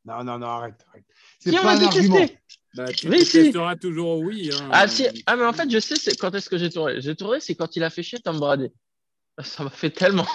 Non, 0.04 0.22
non, 0.22 0.38
non, 0.38 0.46
arrête. 0.46 0.84
arrête. 0.90 1.04
C'est 1.40 1.50
Qui 1.50 1.58
on 1.58 1.62
pas 1.62 1.74
va 1.76 1.82
un 1.82 1.86
argument. 1.86 2.14
détester? 2.14 2.38
Bah, 2.74 2.92
tu 2.92 3.08
Mais 3.08 3.24
si. 3.24 3.52
toujours 3.80 4.18
oui. 4.18 4.50
hein. 4.52 4.68
Ah, 4.70 4.86
si. 4.86 5.06
ah, 5.26 5.34
mais 5.36 5.46
en 5.46 5.52
fait, 5.54 5.68
je 5.70 5.78
sais 5.78 5.96
c'est 5.96 6.16
quand 6.16 6.34
est-ce 6.34 6.50
que 6.50 6.58
j'ai 6.58 6.68
tourné. 6.70 7.00
J'ai 7.00 7.16
tourné, 7.16 7.40
c'est 7.40 7.54
quand 7.54 7.74
il 7.74 7.82
a 7.82 7.90
fait 7.90 8.02
chier 8.02 8.18
Tom 8.18 8.38
Brady. 8.38 8.68
Ça 9.42 9.64
m'a 9.64 9.70
fait 9.70 9.90
tellement. 9.90 10.26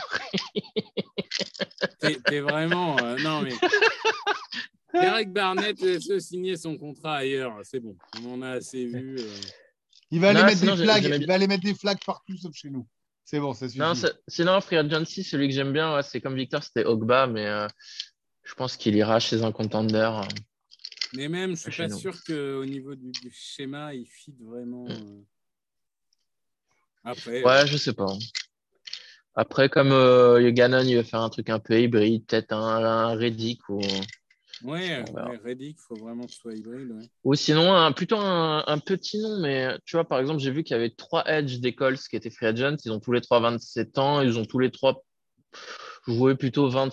T'es 1.99 2.17
t'es 2.25 2.39
vraiment. 2.39 2.97
euh, 3.03 3.15
non, 3.19 3.41
mais. 3.41 3.53
Derek 4.93 5.32
Barnett 5.32 5.80
laisse 5.82 6.08
signer 6.19 6.56
son 6.58 6.77
contrat 6.77 7.17
ailleurs. 7.17 7.60
C'est 7.63 7.80
bon. 7.80 7.95
On 8.23 8.34
en 8.34 8.41
a 8.41 8.49
assez 8.51 8.86
vu. 8.86 9.15
euh. 9.19 9.27
Il 10.12 10.19
va 10.19 10.30
aller 10.30 10.39
Non, 10.41 10.45
mettre 10.45 10.60
sinon, 10.60 10.75
des 10.75 10.84
flags. 10.84 11.04
Il 11.21 11.25
va 11.27 11.34
aller 11.36 11.47
mettre 11.47 11.63
des 11.63 11.73
flags 11.73 11.99
partout 12.06 12.36
sauf 12.38 12.54
chez 12.54 12.69
nous. 12.69 12.86
C'est 13.23 13.39
bon, 13.39 13.54
ça 13.54 13.67
suffit. 13.69 13.80
Non, 13.80 13.95
c'est- 13.95 14.13
sinon, 14.27 14.60
Free 14.60 14.77
Agency, 14.77 15.23
celui 15.23 15.47
que 15.47 15.54
j'aime 15.54 15.71
bien, 15.71 15.95
ouais, 15.95 16.04
c'est 16.04 16.19
comme 16.19 16.36
Victor, 16.36 16.62
c'était 16.63 16.84
Ogba, 16.86 17.27
mais 17.27 17.45
euh, 17.47 17.67
je 18.43 18.54
pense 18.56 18.75
qu'il 18.75 18.95
ira 18.95 19.19
chez 19.21 19.41
un 19.43 19.51
contender. 19.54 20.10
euh. 20.13 20.27
Mais 21.13 21.30
même, 21.30 21.51
je 21.51 21.62
suis 21.62 21.71
Chez 21.71 21.84
pas 21.84 21.89
nous. 21.89 21.97
sûr 21.97 22.21
qu'au 22.25 22.65
niveau 22.65 22.95
du, 22.95 23.12
du 23.12 23.32
schéma, 23.32 23.93
il 23.93 24.06
fit 24.06 24.36
vraiment. 24.41 24.86
euh. 24.89 25.21
Après, 27.04 27.43
Ouais, 27.43 27.65
je 27.67 27.77
sais 27.77 27.93
pas. 27.93 28.13
Après, 29.34 29.69
comme 29.69 29.91
euh, 29.93 30.51
Gannon, 30.51 30.82
il 30.84 30.95
veut 30.97 31.04
faire 31.04 31.21
un 31.21 31.30
truc 31.30 31.49
un 31.49 31.60
peu 31.60 31.80
hybride, 31.80 32.25
peut-être 32.25 32.51
un, 32.54 32.84
un 32.84 33.15
Reddick 33.15 33.67
ou, 33.69 33.80
ouais, 34.63 35.04
Reddick, 35.43 35.78
il 35.80 35.82
faut 35.88 35.95
vraiment 35.95 36.26
que 36.26 36.32
ce 36.32 36.38
soit 36.39 36.54
hybride. 36.54 36.91
ouais. 36.91 37.06
ou 37.24 37.36
sinon 37.36 37.74
un, 37.74 37.91
plutôt 37.91 38.17
un, 38.17 38.63
un 38.67 38.78
petit 38.80 39.19
nom. 39.19 39.39
Mais 39.39 39.78
tu 39.86 39.95
vois, 39.95 40.08
par 40.08 40.19
exemple, 40.19 40.39
j'ai 40.39 40.52
vu 40.52 40.63
qu'il 40.63 40.76
y 40.76 40.80
avait 40.80 40.89
trois 40.91 41.24
edge 41.28 41.60
des 41.60 41.74
Colts 41.76 42.00
qui 42.10 42.15
étaient 42.15 42.30
free 42.30 42.47
agents. 42.47 42.78
Ils 42.86 42.91
ont 42.91 43.00
tous 43.00 43.12
les 43.12 43.21
trois 43.21 43.39
27 43.39 43.97
ans. 43.97 44.21
Ils 44.21 44.38
ont 44.38 44.45
tous 44.45 44.60
les 44.60 44.71
trois 44.71 45.04
joué 46.08 46.36
plutôt 46.36 46.69
20, 46.69 46.89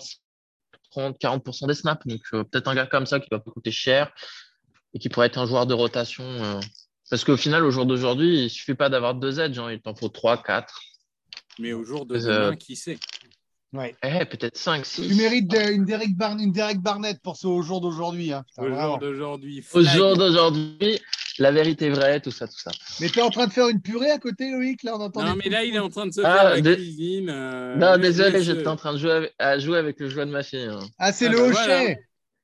30, 0.91 1.17
40% 1.19 1.67
des 1.67 1.73
snaps. 1.73 2.05
Donc, 2.07 2.21
euh, 2.33 2.43
peut-être 2.43 2.67
un 2.67 2.75
gars 2.75 2.87
comme 2.87 3.05
ça 3.05 3.19
qui 3.19 3.27
va 3.31 3.39
pas 3.39 3.51
coûter 3.51 3.71
cher 3.71 4.11
et 4.93 4.99
qui 4.99 5.09
pourrait 5.09 5.27
être 5.27 5.37
un 5.37 5.45
joueur 5.45 5.65
de 5.67 5.73
rotation. 5.73 6.23
euh. 6.25 6.59
Parce 7.09 7.23
qu'au 7.23 7.37
final, 7.37 7.63
au 7.65 7.71
jour 7.71 7.85
d'aujourd'hui, 7.85 8.43
il 8.45 8.49
suffit 8.49 8.75
pas 8.75 8.89
d'avoir 8.89 9.15
deux 9.15 9.39
edges. 9.39 9.57
hein. 9.59 9.71
Il 9.71 9.81
t'en 9.81 9.95
faut 9.95 10.09
trois, 10.09 10.41
quatre. 10.41 10.79
Mais 11.57 11.73
au 11.73 11.83
jour 11.83 12.05
de 12.05 12.15
Euh, 12.15 12.45
demain, 12.45 12.55
qui 12.55 12.75
sait? 12.75 12.97
Ouais. 13.71 13.95
Eh, 14.03 14.25
peut-être 14.25 14.57
cinq, 14.57 14.85
six. 14.85 15.07
Tu 15.07 15.13
mérites 15.15 15.47
de- 15.47 15.71
une, 15.73 15.85
Derek 15.85 16.15
Barn- 16.15 16.39
une 16.39 16.51
Derek 16.51 16.79
Barnett 16.79 17.19
pour 17.21 17.37
ce 17.37 17.45
au 17.45 17.61
jour 17.61 17.81
d'aujourd'hui. 17.81 18.33
Hein. 18.33 18.43
Putain, 18.49 18.63
Au 18.63 18.69
vraiment. 18.69 18.87
jour 18.87 18.97
d'aujourd'hui. 18.99 19.63
Au 19.73 19.81
jour 19.83 20.17
d'aujourd'hui, 20.17 20.99
la 21.37 21.51
vérité 21.51 21.85
est 21.85 21.89
vraie, 21.91 22.19
tout 22.19 22.31
ça, 22.31 22.47
tout 22.47 22.57
ça. 22.59 22.71
Mais 22.99 23.09
t'es 23.09 23.21
en 23.21 23.29
train 23.29 23.45
de 23.45 23.51
faire 23.51 23.67
une 23.67 23.79
purée 23.81 24.09
à 24.09 24.17
côté, 24.17 24.49
Loïc 24.51 24.81
Là, 24.83 24.95
on 24.95 25.01
entend 25.01 25.23
Non, 25.23 25.35
mais 25.35 25.49
là, 25.49 25.63
il 25.63 25.75
est 25.75 25.79
en 25.79 25.89
train 25.89 26.07
de 26.07 26.11
se 26.11 26.21
Ah, 26.21 26.33
faire 26.35 26.49
la 26.49 26.61
dé- 26.61 26.75
cuisine. 26.75 27.29
euh, 27.29 27.75
non, 27.75 27.97
désolé, 27.97 28.41
j'étais 28.41 28.67
en 28.67 28.75
train 28.75 28.93
de 28.93 28.97
jouer 28.97 29.11
avec, 29.11 29.33
à 29.37 29.59
jouer 29.59 29.77
avec 29.77 29.99
le 29.99 30.09
jouet 30.09 30.25
de 30.25 30.31
ma 30.31 30.41
fille. 30.43 30.63
hein. 30.63 30.79
Ah, 30.97 31.11
c'est 31.13 31.27
Ah, 31.27 31.31
le 31.31 31.37
bah, 31.37 31.43
hochet. 31.43 31.53
voilà. 31.53 31.95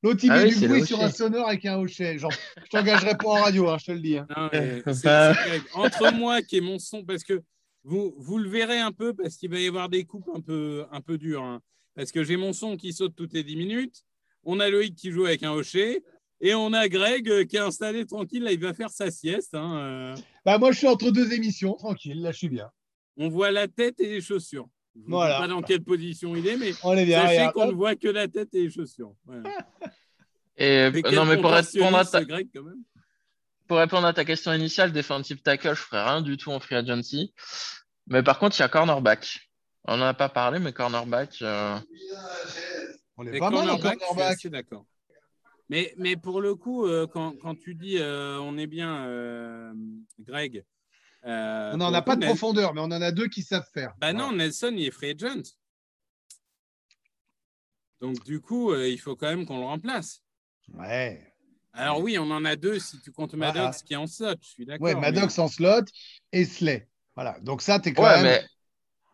L'autre, 0.04 0.20
il 0.24 0.32
Ah 0.32 0.38
met 0.38 0.54
oui, 0.54 0.60
du 0.60 0.68
bruit 0.68 0.86
sur 0.86 1.02
un 1.02 1.10
sonore 1.10 1.48
avec 1.48 1.66
un 1.66 1.78
hochet. 1.80 2.20
Genre, 2.20 2.32
je 2.64 2.70
t'engagerai 2.70 3.18
pas 3.18 3.28
en 3.30 3.42
radio, 3.42 3.68
hein, 3.70 3.78
je 3.80 3.86
te 3.88 3.92
le 3.94 4.00
dis. 4.00 4.18
hein. 4.20 4.28
Non, 4.38 4.50
mais 4.54 4.84
c'est-. 4.94 5.62
Entre 5.74 6.14
moi 6.14 6.44
qui 6.44 6.58
est 6.58 6.62
mon 6.62 6.78
son, 6.78 7.04
parce 7.04 7.24
que 7.24 7.42
vous, 7.86 8.14
vous 8.18 8.38
le 8.38 8.50
verrez 8.50 8.80
un 8.80 8.92
peu, 8.92 9.14
parce 9.14 9.38
qu'il 9.38 9.50
va 9.52 9.60
y 9.60 9.68
avoir 9.68 9.88
des 9.90 10.04
coupes 10.04 10.30
un 10.36 10.42
peu, 10.42 10.86
un 10.92 11.02
peu 11.02 11.18
dures. 11.18 11.44
hein. 11.44 11.62
Parce 11.96 12.12
que 12.12 12.24
j'ai 12.24 12.36
mon 12.36 12.52
son 12.52 12.76
qui 12.78 12.92
saute 12.92 13.16
toutes 13.16 13.32
les 13.34 13.44
10 13.44 13.56
minutes. 13.56 14.04
On 14.44 14.60
a 14.60 14.70
Loïc 14.70 14.96
qui 14.96 15.12
joue 15.12 15.26
avec 15.26 15.44
un 15.44 15.52
hochet. 15.54 16.04
Et 16.42 16.54
on 16.54 16.74
a 16.74 16.90
Greg 16.90 17.30
euh, 17.30 17.46
qui 17.46 17.56
est 17.56 17.60
installé 17.60 18.06
tranquille. 18.06 18.44
Là, 18.44 18.52
il 18.52 18.60
va 18.60 18.74
faire 18.74 18.90
sa 18.90 19.10
sieste. 19.10 19.56
hein, 19.56 19.78
euh. 19.78 20.16
Bah, 20.44 20.58
moi, 20.58 20.72
je 20.74 20.80
suis 20.80 20.88
entre 20.88 21.10
deux 21.12 21.32
émissions, 21.32 21.74
tranquille. 21.76 22.22
Là, 22.22 22.32
je 22.34 22.38
suis 22.38 22.50
bien. 22.50 22.70
On 23.18 23.30
voit 23.30 23.52
la 23.52 23.68
tête 23.70 24.00
et 24.02 24.08
les 24.10 24.20
chaussures. 24.22 24.68
Je 24.96 25.02
ne 25.02 25.08
Voilà. 25.08 25.36
sais 25.36 25.42
pas 25.44 25.48
dans 25.48 25.62
quelle 25.62 25.84
position 25.84 26.36
il 26.36 26.46
est, 26.48 26.58
mais 26.58 26.72
On 26.84 26.96
est 26.98 27.06
bien. 27.06 27.22
sachez 27.22 27.34
regarde. 27.38 27.54
qu'on 27.54 27.68
ne 27.68 27.74
voit 27.74 27.96
que 27.96 28.10
la 28.10 28.28
tête 28.28 28.54
et 28.54 28.64
les 28.64 28.70
chaussures. 28.70 29.14
Voilà. 29.26 29.50
Et 30.58 30.90
non, 31.14 31.26
mais 31.26 31.38
pour 31.38 31.52
répondre, 31.52 31.98
à 31.98 32.06
ta, 32.06 32.24
Greg, 32.26 32.50
quand 32.54 32.64
même. 32.64 32.84
Pour 33.68 33.78
répondre 33.78 34.06
à 34.08 34.14
ta 34.14 34.26
question 34.26 34.54
initiale, 34.54 34.92
defensive 34.92 35.42
tackle, 35.42 35.70
je 35.70 35.82
ferai 35.82 36.04
rien 36.04 36.22
du 36.22 36.38
tout 36.38 36.52
en 36.52 36.60
free 36.60 36.76
agency. 36.76 37.34
Mais 38.08 38.22
par 38.24 38.40
contre, 38.40 38.58
il 38.58 38.62
y 38.62 38.64
a 38.64 38.70
cornerback. 38.70 39.40
On 39.86 39.98
n'en 39.98 40.06
a 40.06 40.14
pas 40.14 40.30
parlé, 40.30 40.60
mais 40.60 40.74
cornerback. 40.74 41.42
euh, 41.42 41.80
On 43.18 43.26
est 43.28 43.38
pas 43.40 43.50
mal 43.50 43.70
en 43.70 43.78
cornerback, 43.78 43.94
je 43.94 43.98
suis 44.00 44.08
cornerback. 44.08 44.34
assez 44.38 44.50
d'accord. 44.50 44.86
Mais, 45.70 45.94
mais 45.98 46.16
pour 46.16 46.42
le 46.42 46.54
coup, 46.56 46.86
euh, 46.86 47.08
quand, 47.08 47.36
quand 47.42 47.56
tu 47.56 47.74
dis 47.76 47.98
euh, 47.98 48.38
on 48.40 48.58
est 48.58 48.68
bien, 48.68 49.06
euh, 49.08 49.74
Greg. 50.20 50.64
euh, 51.26 51.72
on 51.74 51.78
n'a 51.78 51.90
le 51.90 52.06
pas 52.06 52.14
coup, 52.14 52.22
de 52.22 52.26
profondeur, 52.26 52.74
mais 52.76 52.82
on 52.82 52.86
en 52.86 53.02
a 53.02 53.12
deux 53.12 53.28
qui 53.28 53.42
savent 53.42 53.68
faire. 53.74 53.94
Bah 54.00 54.14
non, 54.14 54.32
Nelson, 54.32 54.74
il 54.78 54.86
est 54.86 54.92
free 54.92 55.12
agent. 55.20 55.42
Donc, 58.02 58.24
du 58.26 58.42
coup, 58.42 58.72
euh, 58.72 58.88
il 58.88 59.00
faut 59.00 59.16
quand 59.16 59.28
même 59.28 59.46
qu'on 59.48 59.58
le 59.58 59.66
remplace. 59.66 60.22
Ouais. 60.74 61.34
Alors, 61.76 62.00
oui, 62.02 62.18
on 62.18 62.30
en 62.32 62.46
a 62.46 62.56
deux 62.56 62.80
si 62.80 63.00
tu 63.02 63.12
comptes 63.12 63.36
Voilà. 63.36 63.54
Maddox 63.54 63.84
qui 63.84 63.94
est 63.94 63.98
en 63.98 64.08
slot. 64.08 64.36
Je 64.42 64.48
suis 64.48 64.66
d'accord. 64.66 64.88
Mais- 64.88 64.96
Maddox 64.96 65.38
en 65.40 65.48
slot 65.48 65.86
et 66.32 66.46
Slay. 66.46 66.88
Voilà. 67.16 67.40
Donc, 67.42 67.62
ça, 67.62 67.80
t'es 67.80 67.94
quand, 67.94 68.04
Ouais, 68.04 68.22
mais 68.24 68.44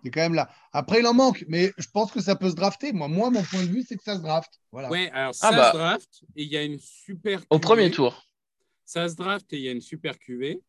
t'es 0.04 0.12
quand 0.12 0.21
même 0.21 0.34
là. 0.34 0.50
Après, 0.71 1.00
il 1.00 1.08
en 1.08 1.13
manque, 1.13 1.43
mais 1.47 1.71
je 1.78 1.88
pense 1.91 2.12
que 2.12 2.21
ça 2.21 2.36
peut 2.36 2.50
se 2.50 2.56
drafter. 2.56 2.93
Moi, 2.93 3.08
moi 3.08 3.30
mon 3.30 3.43
point 3.43 3.63
de 3.63 3.69
vue, 3.69 3.84
c'est 3.88 3.95
que 3.95 4.04
ça 4.04 4.15
se 4.15 4.21
draft. 4.21 4.52
Voilà. 4.71 4.89
Ouais, 4.89 5.10
alors 5.12 5.36
ça 5.36 5.50
Ah 5.52 5.56
bah. 5.56 5.71
se 5.71 5.78
draft 5.78 6.24
et 6.36 6.43
il 6.43 6.50
y 6.50 6.58
a 6.58 6.63
une 6.63 6.80
super. 6.80 7.41
au 7.50 7.58
QV. 7.58 7.62
premier 7.62 7.91
tour. 7.91 8.24
Ça 8.86 9.08
se 9.10 9.15
draft 9.15 9.52
et 9.54 9.58
il 9.58 9.63
y 9.63 9.69
a 9.69 9.71
une 9.71 9.82
super 9.82 10.17
QV. 10.19 10.60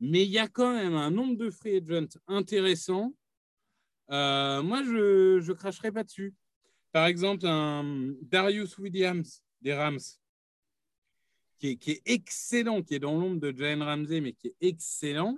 Mais 0.00 0.22
il 0.22 0.30
y 0.30 0.38
a 0.38 0.46
quand 0.48 0.74
même 0.74 0.94
un 0.94 1.10
nombre 1.10 1.36
de 1.36 1.50
free 1.50 1.76
agents 1.76 2.18
intéressants. 2.28 3.14
Euh, 4.10 4.62
moi, 4.62 4.82
je 4.84 5.38
ne 5.46 5.52
cracherai 5.52 5.90
pas 5.90 6.04
dessus. 6.04 6.34
Par 6.92 7.06
exemple, 7.06 7.46
un 7.46 8.12
Darius 8.22 8.78
Williams 8.78 9.42
des 9.62 9.74
Rams, 9.74 9.98
qui 11.58 11.68
est, 11.70 11.76
qui 11.76 11.90
est 11.92 12.02
excellent, 12.06 12.82
qui 12.82 12.94
est 12.94 12.98
dans 12.98 13.18
l'ombre 13.18 13.40
de 13.40 13.56
Jalen 13.56 13.82
Ramsey, 13.82 14.20
mais 14.20 14.32
qui 14.32 14.48
est 14.48 14.54
excellent. 14.60 15.36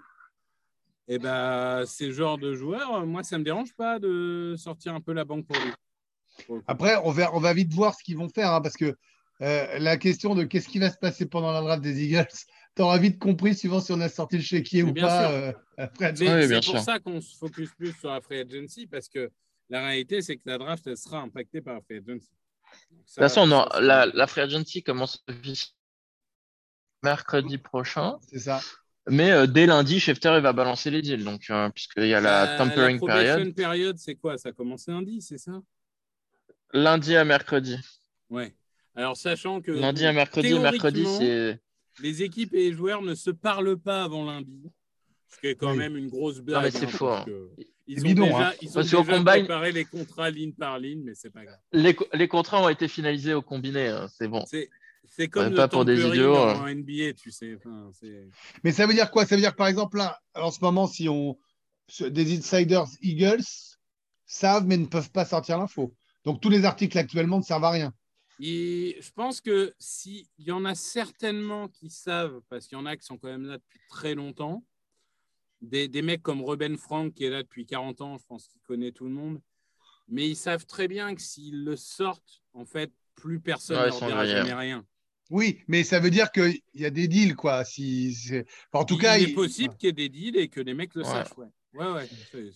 Et 1.07 1.19
ben, 1.19 1.85
c'est 1.87 2.07
le 2.07 2.13
genre 2.13 2.37
de 2.39 2.55
joueur, 2.55 3.07
moi, 3.07 3.23
ça 3.23 3.37
ne 3.37 3.41
me 3.41 3.45
dérange 3.45 3.73
pas 3.75 3.99
de 3.99 4.55
sortir 4.59 4.95
un 4.95 5.01
peu 5.01 5.13
la 5.13 5.25
banque 5.25 5.47
pour 5.47 5.57
lui. 5.57 5.73
Après, 6.67 6.97
on 7.03 7.11
va, 7.11 7.35
on 7.35 7.41
va 7.41 7.55
vite 7.55 7.73
voir 7.73 7.95
ce 7.95 8.05
qu'ils 8.05 8.17
vont 8.17 8.29
faire, 8.29 8.53
hein, 8.53 8.61
parce 8.61 8.77
que 8.77 8.95
euh, 9.41 9.79
la 9.79 9.97
question 9.97 10.35
de 10.35 10.45
qu'est-ce 10.45 10.69
qui 10.69 10.79
va 10.79 10.91
se 10.91 10.99
passer 10.99 11.27
pendant 11.27 11.51
la 11.53 11.63
draft 11.63 11.83
des 11.83 12.05
Eagles, 12.05 12.27
tu 12.77 12.83
auras 12.83 12.99
vite 12.99 13.19
compris, 13.19 13.55
suivant 13.55 13.81
si 13.81 13.93
on 13.93 14.01
a 14.01 14.09
sorti 14.09 14.37
le 14.37 14.43
chéquier 14.43 14.83
ou 14.83 14.93
bien 14.93 15.07
pas. 15.07 15.33
euh, 15.33 15.53
après. 15.79 16.15
C'est 16.15 16.25
Oui, 16.29 16.43
c'est 16.43 16.49
bien 16.49 16.61
pour 16.61 16.65
sûr. 16.75 16.81
ça 16.81 16.99
qu'on 16.99 17.21
se 17.21 17.37
focus 17.37 17.71
plus 17.75 17.93
sur 17.99 18.11
la 18.11 18.21
free 18.21 18.41
agency 18.41 18.87
parce 18.87 19.09
que 19.09 19.31
la 19.71 19.81
réalité, 19.87 20.21
c'est 20.21 20.37
que 20.37 20.43
la 20.47 20.59
draft, 20.59 20.87
elle 20.87 20.97
sera 20.97 21.21
impactée 21.21 21.61
par 21.63 21.75
la 21.75 21.81
free 21.81 21.97
agency. 21.97 22.29
Donc 22.91 23.01
De 23.01 23.05
toute 23.07 23.15
façon, 23.15 23.47
non, 23.47 23.67
la, 23.81 24.07
la 24.07 24.27
free 24.27 24.43
agency 24.43 24.83
commence 24.83 25.25
officiellement 25.27 25.75
mercredi 27.03 27.59
prochain. 27.59 28.17
C'est 28.31 28.39
ça. 28.41 28.61
Mais 29.11 29.31
euh, 29.31 29.47
dès 29.47 29.67
lundi, 29.67 30.01
Schefter 30.01 30.35
il 30.37 30.43
va 30.43 30.53
balancer 30.53 30.91
les 30.91 31.01
deals. 31.03 31.25
Donc, 31.25 31.45
euh, 31.51 31.71
puisqu'il 31.71 32.07
y 32.07 32.15
a 32.15 32.21
la 32.21 32.45
La- 32.45 32.57
tampering 32.59 33.01
la 33.07 33.53
période, 33.55 33.97
c'est 33.99 34.17
quoi? 34.17 34.37
Ça 34.37 34.53
commence 34.53 34.87
lundi, 34.87 35.23
c'est 35.23 35.39
ça? 35.39 35.53
Lundi 36.73 37.17
à 37.17 37.25
mercredi. 37.25 37.79
Ouais. 38.29 38.55
Alors, 38.95 39.17
sachant 39.17 39.61
que 39.63 39.71
Lundi 39.73 40.05
à 40.05 40.13
mercredi. 40.13 40.59
Mercredi, 40.59 41.07
c'est. 41.19 41.59
les 42.03 42.23
équipes 42.23 42.53
et 42.55 42.69
les 42.71 42.73
joueurs 42.73 43.01
ne 43.03 43.15
se 43.15 43.31
parlent 43.31 43.79
pas 43.79 44.05
avant 44.05 44.25
lundi, 44.27 44.71
ce 45.29 45.41
qui 45.41 45.47
est 45.47 45.55
quand 45.55 45.71
Oui. 45.73 45.79
même 45.79 45.97
une 45.97 46.09
grosse 46.09 46.41
blague. 46.41 46.65
mais 46.65 46.71
c'est 46.71 46.85
hein, 46.85 46.89
faux, 46.89 47.07
parce 47.07 47.29
hein. 47.29 47.47
Ils 47.91 47.97
C'est 48.01 48.05
ont 48.05 48.09
bidon, 48.09 48.25
déjà, 48.27 48.49
hein. 48.49 48.53
ils 48.61 48.69
ont 48.69 48.73
Parce 48.75 48.91
qu'au 48.91 49.01
déjà 49.03 49.13
combine- 49.17 49.25
préparé 49.47 49.73
les 49.73 49.85
contrats 49.87 50.29
ligne 50.29 50.53
par 50.53 50.79
ligne, 50.79 51.03
mais 51.05 51.15
c'est 51.15 51.31
pas 51.31 51.43
grave. 51.47 51.57
Les, 51.73 51.95
co- 51.95 52.07
les 52.13 52.29
contrats 52.29 52.63
ont 52.63 52.69
été 52.69 52.87
finalisés 52.87 53.33
au 53.33 53.41
combiné. 53.41 53.87
hein, 53.89 54.09
c'est 54.15 54.29
bon. 54.29 54.45
C'est 55.09 55.23
c'est 55.23 55.29
comme 55.29 55.55
pas 55.55 55.69
pour 55.69 55.85
des 55.85 56.01
idiots, 56.07 56.37
en 56.37 56.65
hein. 56.65 56.75
NBA, 56.75 57.15
tu 57.15 57.31
sais. 57.31 57.57
Enfin, 57.57 57.91
Mais 58.63 58.73
ça 58.73 58.87
veut 58.87 58.95
dire 58.95 59.11
quoi? 59.11 59.27
Ça 59.27 59.35
veut 59.35 59.41
dire 59.41 59.53
que, 59.53 59.57
par 59.57 59.67
exemple, 59.67 59.99
là, 59.99 60.21
en 60.35 60.51
ce 60.51 60.61
moment, 60.61 60.87
si 60.87 61.09
on 61.09 61.39
des 62.01 62.37
insiders 62.37 62.87
Eagles 63.03 63.45
savent 64.27 64.67
mais 64.67 64.77
ne 64.77 64.87
peuvent 64.87 65.11
pas 65.11 65.25
sortir 65.25 65.59
l'info. 65.59 65.95
Donc 66.25 66.41
tous 66.41 66.51
les 66.51 66.65
articles 66.65 66.99
actuellement 66.99 67.39
ne 67.39 67.43
servent 67.43 67.65
à 67.65 67.71
rien. 67.71 67.93
Et 68.41 68.99
je 69.01 69.11
pense 69.11 69.41
que 69.41 69.75
s'il 69.79 70.27
y 70.39 70.53
en 70.53 70.65
a 70.65 70.75
certainement 70.75 71.69
qui 71.69 71.91
savent, 71.91 72.41
parce 72.49 72.69
qu'il 72.69 72.79
y 72.79 72.81
en 72.81 72.87
a 72.87 72.97
qui 72.97 73.05
sont 73.05 73.17
quand 73.17 73.29
même 73.29 73.47
là 73.47 73.57
depuis 73.57 73.81
très 73.89 74.15
longtemps, 74.15 74.65
des, 75.61 75.89
des 75.89 76.03
mecs 76.03 76.23
comme 76.23 76.45
Ruben 76.45 76.77
Frank 76.77 77.13
qui 77.15 77.25
est 77.25 77.31
là 77.31 77.43
depuis 77.43 77.67
40 77.67 78.01
ans, 78.01 78.19
je 78.19 78.25
pense 78.27 78.47
qu'il 78.47 78.61
connaît 78.61 78.93
tout 78.93 79.07
le 79.07 79.11
monde, 79.11 79.41
mais 80.07 80.29
ils 80.29 80.37
savent 80.37 80.67
très 80.67 80.87
bien 80.87 81.15
que 81.15 81.21
s'ils 81.21 81.65
le 81.65 81.75
sortent, 81.75 82.43
en 82.53 82.65
fait, 82.65 82.93
plus 83.17 83.41
personne 83.41 83.77
ne 83.77 83.83
Ouais, 83.83 83.89
leur 83.89 84.07
dira 84.07 84.27
jamais 84.27 84.55
rien. 84.55 84.87
Oui, 85.31 85.61
mais 85.69 85.85
ça 85.85 86.01
veut 86.01 86.11
dire 86.11 86.31
qu'il 86.33 86.61
y 86.75 86.87
a 86.87 86.91
des 86.91 87.07
deals, 87.07 87.37
quoi. 87.37 87.65
Si, 87.65 88.17
enfin, 88.33 88.81
en 88.81 88.85
tout 88.85 88.95
il 88.95 89.01
cas, 89.01 89.19
est 89.19 89.25
il- 89.25 89.35
possible 89.35 89.77
qu'il 89.77 89.89
y 89.89 89.91
ait 89.91 89.93
des 89.93 90.09
deals 90.09 90.37
et 90.37 90.49
que 90.49 90.61
les 90.61 90.75
mecs 90.75 90.95
le 90.95 91.03
Ouais. 91.03 91.09
sachent. 91.09 91.37
Ouais, 91.37 91.47
ouais, 91.75 91.93
ouais. 91.93 92.09
c'est- 92.33 92.53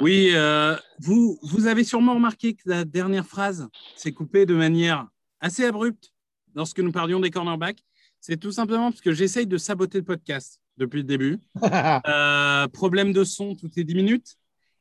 Oui, 0.00 0.30
euh, 0.34 0.76
vous, 0.98 1.38
vous 1.42 1.66
avez 1.66 1.84
sûrement 1.84 2.14
remarqué 2.14 2.54
que 2.54 2.62
la 2.68 2.84
dernière 2.84 3.26
phrase 3.26 3.68
s'est 3.96 4.12
coupée 4.12 4.46
de 4.46 4.54
manière 4.54 5.06
assez 5.40 5.64
abrupte 5.64 6.12
lorsque 6.54 6.80
nous 6.80 6.92
parlions 6.92 7.20
des 7.20 7.30
cornerbacks. 7.30 7.84
C'est 8.20 8.36
tout 8.38 8.52
simplement 8.52 8.90
parce 8.90 9.00
que 9.00 9.12
j'essaye 9.12 9.46
de 9.46 9.58
saboter 9.58 9.98
le 9.98 10.04
podcast 10.04 10.60
depuis 10.82 10.98
le 10.98 11.04
début. 11.04 11.38
Euh, 12.08 12.68
problème 12.68 13.12
de 13.12 13.24
son 13.24 13.54
toutes 13.54 13.76
les 13.76 13.84
10 13.84 13.94
minutes. 13.94 14.36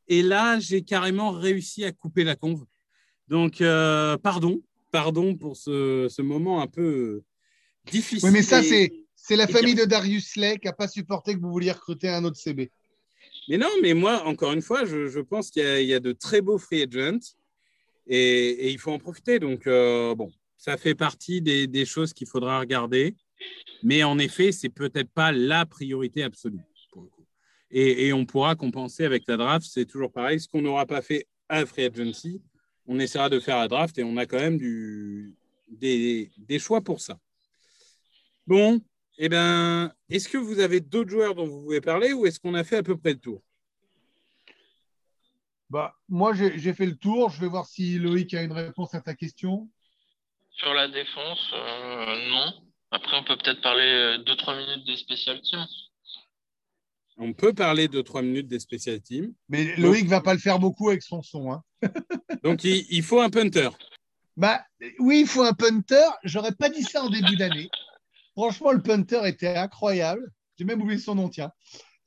Et 0.07 0.21
là, 0.23 0.59
j'ai 0.59 0.81
carrément 0.81 1.31
réussi 1.31 1.85
à 1.85 1.91
couper 1.91 2.23
la 2.23 2.35
conve. 2.35 2.65
Donc, 3.27 3.61
euh, 3.61 4.17
pardon. 4.17 4.61
Pardon 4.91 5.35
pour 5.35 5.55
ce, 5.55 6.07
ce 6.09 6.21
moment 6.21 6.61
un 6.61 6.67
peu 6.67 7.21
difficile. 7.85 8.25
Oui, 8.27 8.31
mais 8.33 8.41
ça, 8.43 8.61
c'est 8.61 8.91
c'est 9.15 9.35
la 9.35 9.47
famille 9.47 9.75
de 9.75 9.85
Darius 9.85 10.29
Slay 10.31 10.57
qui 10.57 10.65
n'a 10.67 10.73
pas 10.73 10.87
supporté 10.87 11.35
que 11.35 11.39
vous 11.39 11.51
vouliez 11.51 11.71
recruter 11.71 12.09
un 12.09 12.23
autre 12.25 12.37
CB. 12.37 12.71
Mais 13.47 13.57
non, 13.57 13.69
mais 13.81 13.93
moi, 13.93 14.23
encore 14.25 14.51
une 14.51 14.61
fois, 14.63 14.83
je, 14.85 15.07
je 15.07 15.19
pense 15.19 15.49
qu'il 15.51 15.63
y, 15.63 15.65
a- 15.65 15.79
il 15.81 15.87
y 15.87 15.93
a 15.93 15.99
de 15.99 16.11
très 16.11 16.41
beaux 16.41 16.57
free 16.57 16.81
agents 16.83 17.19
et, 18.07 18.49
et 18.65 18.69
il 18.71 18.79
faut 18.79 18.91
en 18.91 18.99
profiter. 18.99 19.39
Donc, 19.39 19.67
euh, 19.67 20.13
bon, 20.15 20.29
ça 20.57 20.75
fait 20.77 20.95
partie 20.95 21.41
des, 21.41 21.67
des 21.67 21.85
choses 21.85 22.11
qu'il 22.13 22.27
faudra 22.27 22.59
regarder. 22.59 23.15
Mais 23.83 24.03
en 24.03 24.19
effet, 24.19 24.51
c'est 24.51 24.69
peut-être 24.69 25.11
pas 25.11 25.31
la 25.31 25.65
priorité 25.65 26.23
absolue. 26.23 26.61
Pour 26.91 27.03
le 27.03 27.09
coup. 27.09 27.25
Et, 27.71 28.07
et 28.07 28.13
on 28.13 28.25
pourra 28.25 28.55
compenser 28.55 29.05
avec 29.05 29.23
la 29.27 29.37
draft. 29.37 29.65
C'est 29.69 29.85
toujours 29.85 30.11
pareil. 30.11 30.39
Ce 30.39 30.47
qu'on 30.47 30.61
n'aura 30.61 30.85
pas 30.85 31.01
fait 31.01 31.27
à 31.49 31.65
free 31.65 31.85
agency, 31.85 32.41
on 32.85 32.99
essaiera 32.99 33.29
de 33.29 33.39
faire 33.39 33.57
la 33.57 33.67
draft 33.67 33.97
et 33.97 34.03
on 34.03 34.17
a 34.17 34.25
quand 34.25 34.39
même 34.39 34.57
du, 34.57 35.35
des, 35.67 36.31
des 36.37 36.59
choix 36.59 36.81
pour 36.81 37.01
ça. 37.01 37.17
Bon, 38.47 38.81
eh 39.17 39.29
ben, 39.29 39.93
est-ce 40.09 40.29
que 40.29 40.37
vous 40.37 40.59
avez 40.59 40.79
d'autres 40.79 41.09
joueurs 41.09 41.35
dont 41.35 41.45
vous 41.45 41.61
voulez 41.61 41.81
parler 41.81 42.13
ou 42.13 42.25
est-ce 42.25 42.39
qu'on 42.39 42.53
a 42.53 42.63
fait 42.63 42.77
à 42.77 42.83
peu 42.83 42.97
près 42.97 43.13
le 43.13 43.19
tour? 43.19 43.41
Bah, 45.69 45.95
moi, 46.09 46.33
j'ai 46.33 46.59
j'ai 46.59 46.73
fait 46.73 46.85
le 46.85 46.97
tour. 46.97 47.29
Je 47.29 47.39
vais 47.39 47.47
voir 47.47 47.65
si 47.65 47.97
Loïc 47.97 48.33
a 48.33 48.43
une 48.43 48.51
réponse 48.51 48.93
à 48.93 49.01
ta 49.01 49.15
question. 49.15 49.69
Sur 50.49 50.73
la 50.73 50.89
défense, 50.89 51.51
euh, 51.53 52.29
non. 52.29 52.70
Après, 52.91 53.17
on 53.17 53.23
peut 53.23 53.37
peut-être 53.37 53.61
parler 53.61 54.17
2-3 54.25 54.57
minutes 54.57 54.85
des 54.85 54.97
special 54.97 55.41
teams. 55.41 55.65
On 57.17 57.33
peut 57.33 57.53
parler 57.53 57.87
de 57.87 58.01
trois 58.01 58.21
minutes 58.21 58.47
des 58.47 58.59
special 58.59 58.99
teams. 59.01 59.33
Mais 59.49 59.75
Loïc 59.77 60.07
va 60.07 60.21
pas 60.21 60.33
le 60.33 60.39
faire 60.39 60.59
beaucoup 60.59 60.89
avec 60.89 61.03
son 61.03 61.21
son. 61.21 61.51
hein. 61.51 61.63
Donc, 62.43 62.63
il, 62.63 62.85
il 62.89 63.03
faut 63.03 63.21
un 63.21 63.29
punter. 63.29 63.69
Bah, 64.37 64.65
oui, 64.99 65.21
il 65.21 65.27
faut 65.27 65.43
un 65.43 65.53
punter. 65.53 66.09
J'aurais 66.23 66.53
pas 66.53 66.69
dit 66.69 66.83
ça 66.83 67.03
en 67.03 67.09
début 67.09 67.35
d'année. 67.35 67.69
Franchement, 68.33 68.71
le 68.71 68.81
punter 68.81 69.21
était 69.27 69.55
incroyable. 69.55 70.31
J'ai 70.57 70.65
même 70.65 70.81
oublié 70.81 70.99
son 70.99 71.15
nom, 71.15 71.29
tiens. 71.29 71.51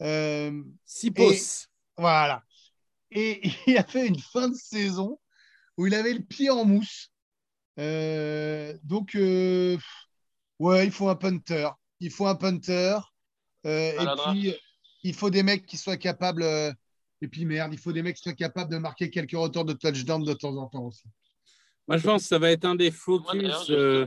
Euh, 0.02 0.62
Sipos. 0.84 1.68
Voilà. 1.96 2.42
Et 3.10 3.40
il 3.66 3.78
a 3.78 3.84
fait 3.84 4.06
une 4.06 4.18
fin 4.18 4.48
de 4.48 4.54
saison 4.54 5.18
où 5.76 5.86
il 5.86 5.94
avait 5.94 6.14
le 6.14 6.22
pied 6.22 6.50
en 6.50 6.64
mousse. 6.64 7.10
Euh, 7.78 8.76
donc, 8.82 9.14
euh, 9.14 9.76
ouais, 10.58 10.86
il 10.86 10.92
faut 10.92 11.08
un 11.08 11.14
punter. 11.16 11.68
Il 12.00 12.10
faut 12.10 12.26
un 12.26 12.34
punter. 12.34 12.98
Euh, 13.66 13.92
et 13.92 14.32
puis, 14.32 14.54
il 15.02 15.14
faut 15.14 15.30
des 15.30 15.42
mecs 15.42 15.66
qui 15.66 15.76
soient 15.76 15.96
capables. 15.96 16.42
euh, 16.42 16.72
et 17.20 17.28
puis, 17.28 17.44
merde, 17.44 17.72
il 17.72 17.78
faut 17.78 17.92
des 17.92 18.02
mecs 18.02 18.16
qui 18.16 18.22
soient 18.22 18.34
capables 18.34 18.70
de 18.70 18.78
marquer 18.78 19.10
quelques 19.10 19.32
retours 19.36 19.64
de 19.64 19.72
touchdown 19.72 20.22
de 20.24 20.34
temps 20.34 20.56
en 20.56 20.66
temps 20.68 20.84
aussi. 20.84 21.04
Moi, 21.88 21.96
je 21.98 22.04
pense 22.04 22.22
que 22.22 22.28
ça 22.28 22.38
va 22.38 22.50
être 22.50 22.64
un 22.64 22.74
des 22.74 22.90
focus 22.90 23.70
euh, 23.70 24.06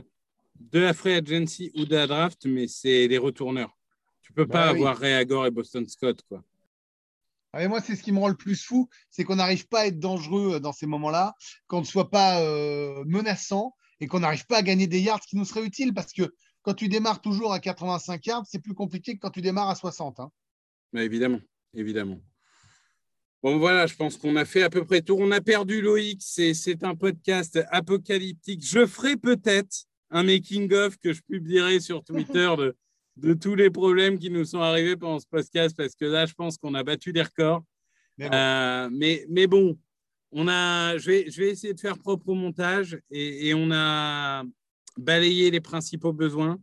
de 0.58 0.80
la 0.80 0.92
free 0.94 1.14
agency 1.14 1.70
ou 1.76 1.84
de 1.84 1.94
la 1.94 2.06
draft, 2.06 2.44
mais 2.46 2.66
c'est 2.66 3.08
les 3.08 3.18
retourneurs. 3.18 3.76
Tu 4.22 4.32
peux 4.32 4.46
pas 4.46 4.66
Bah 4.66 4.72
oui. 4.72 4.78
avoir 4.78 4.98
Ray 4.98 5.14
Agor 5.14 5.46
et 5.46 5.50
Boston 5.50 5.86
Scott, 5.88 6.22
quoi. 6.28 6.42
Ah, 7.52 7.64
et 7.64 7.68
moi, 7.68 7.80
c'est 7.80 7.96
ce 7.96 8.02
qui 8.02 8.12
me 8.12 8.18
rend 8.18 8.28
le 8.28 8.36
plus 8.36 8.62
fou, 8.62 8.88
c'est 9.10 9.24
qu'on 9.24 9.36
n'arrive 9.36 9.66
pas 9.68 9.80
à 9.80 9.86
être 9.86 9.98
dangereux 9.98 10.60
dans 10.60 10.72
ces 10.72 10.86
moments-là, 10.86 11.34
qu'on 11.66 11.80
ne 11.80 11.86
soit 11.86 12.10
pas 12.10 12.42
euh, 12.42 13.02
menaçant 13.06 13.74
et 14.00 14.06
qu'on 14.06 14.20
n'arrive 14.20 14.46
pas 14.46 14.58
à 14.58 14.62
gagner 14.62 14.86
des 14.86 15.00
yards 15.00 15.20
qui 15.20 15.36
nous 15.36 15.44
seraient 15.44 15.64
utiles 15.64 15.94
parce 15.94 16.12
que 16.12 16.34
quand 16.62 16.74
tu 16.74 16.88
démarres 16.88 17.20
toujours 17.20 17.52
à 17.52 17.60
85 17.60 18.26
yards, 18.26 18.46
c'est 18.46 18.60
plus 18.60 18.74
compliqué 18.74 19.14
que 19.14 19.20
quand 19.20 19.30
tu 19.30 19.40
démarres 19.40 19.70
à 19.70 19.74
60. 19.74 20.20
hein. 20.20 20.30
Bah, 20.92 21.02
évidemment, 21.02 21.40
évidemment. 21.74 22.20
Bon, 23.42 23.58
voilà, 23.58 23.86
je 23.86 23.94
pense 23.94 24.16
qu'on 24.16 24.34
a 24.36 24.44
fait 24.44 24.62
à 24.62 24.70
peu 24.70 24.84
près 24.84 25.00
tout. 25.00 25.16
On 25.18 25.30
a 25.30 25.40
perdu 25.40 25.80
Loïc. 25.80 26.20
C'est, 26.20 26.82
un 26.82 26.96
podcast 26.96 27.58
apocalyptique. 27.70 28.66
Je 28.66 28.84
ferai 28.84 29.16
peut-être 29.16 29.84
un 30.10 30.24
making-of 30.24 30.98
que 30.98 31.12
je 31.12 31.22
publierai 31.22 31.78
sur 31.78 32.02
Twitter 32.02 32.52
de, 32.58 32.76
de 33.16 33.34
tous 33.34 33.54
les 33.54 33.70
problèmes 33.70 34.18
qui 34.18 34.30
nous 34.30 34.44
sont 34.44 34.60
arrivés 34.60 34.96
pendant 34.96 35.20
ce 35.20 35.26
podcast 35.26 35.76
parce 35.76 35.94
que 35.94 36.04
là, 36.04 36.26
je 36.26 36.34
pense 36.34 36.58
qu'on 36.58 36.74
a 36.74 36.82
battu 36.82 37.12
des 37.12 37.22
records. 37.22 37.62
Mais 38.16 38.28
bon. 38.28 38.36
Euh, 38.36 38.88
mais, 38.90 39.26
mais 39.28 39.46
bon, 39.46 39.78
on 40.32 40.48
a, 40.48 40.98
je, 40.98 41.10
vais, 41.10 41.30
je 41.30 41.40
vais 41.40 41.50
essayer 41.50 41.74
de 41.74 41.80
faire 41.80 41.98
propre 41.98 42.28
au 42.28 42.34
montage 42.34 42.98
et, 43.10 43.48
et 43.48 43.54
on 43.54 43.70
a 43.72 44.44
balayé 44.96 45.50
les 45.50 45.60
principaux 45.60 46.12
besoins. 46.12 46.58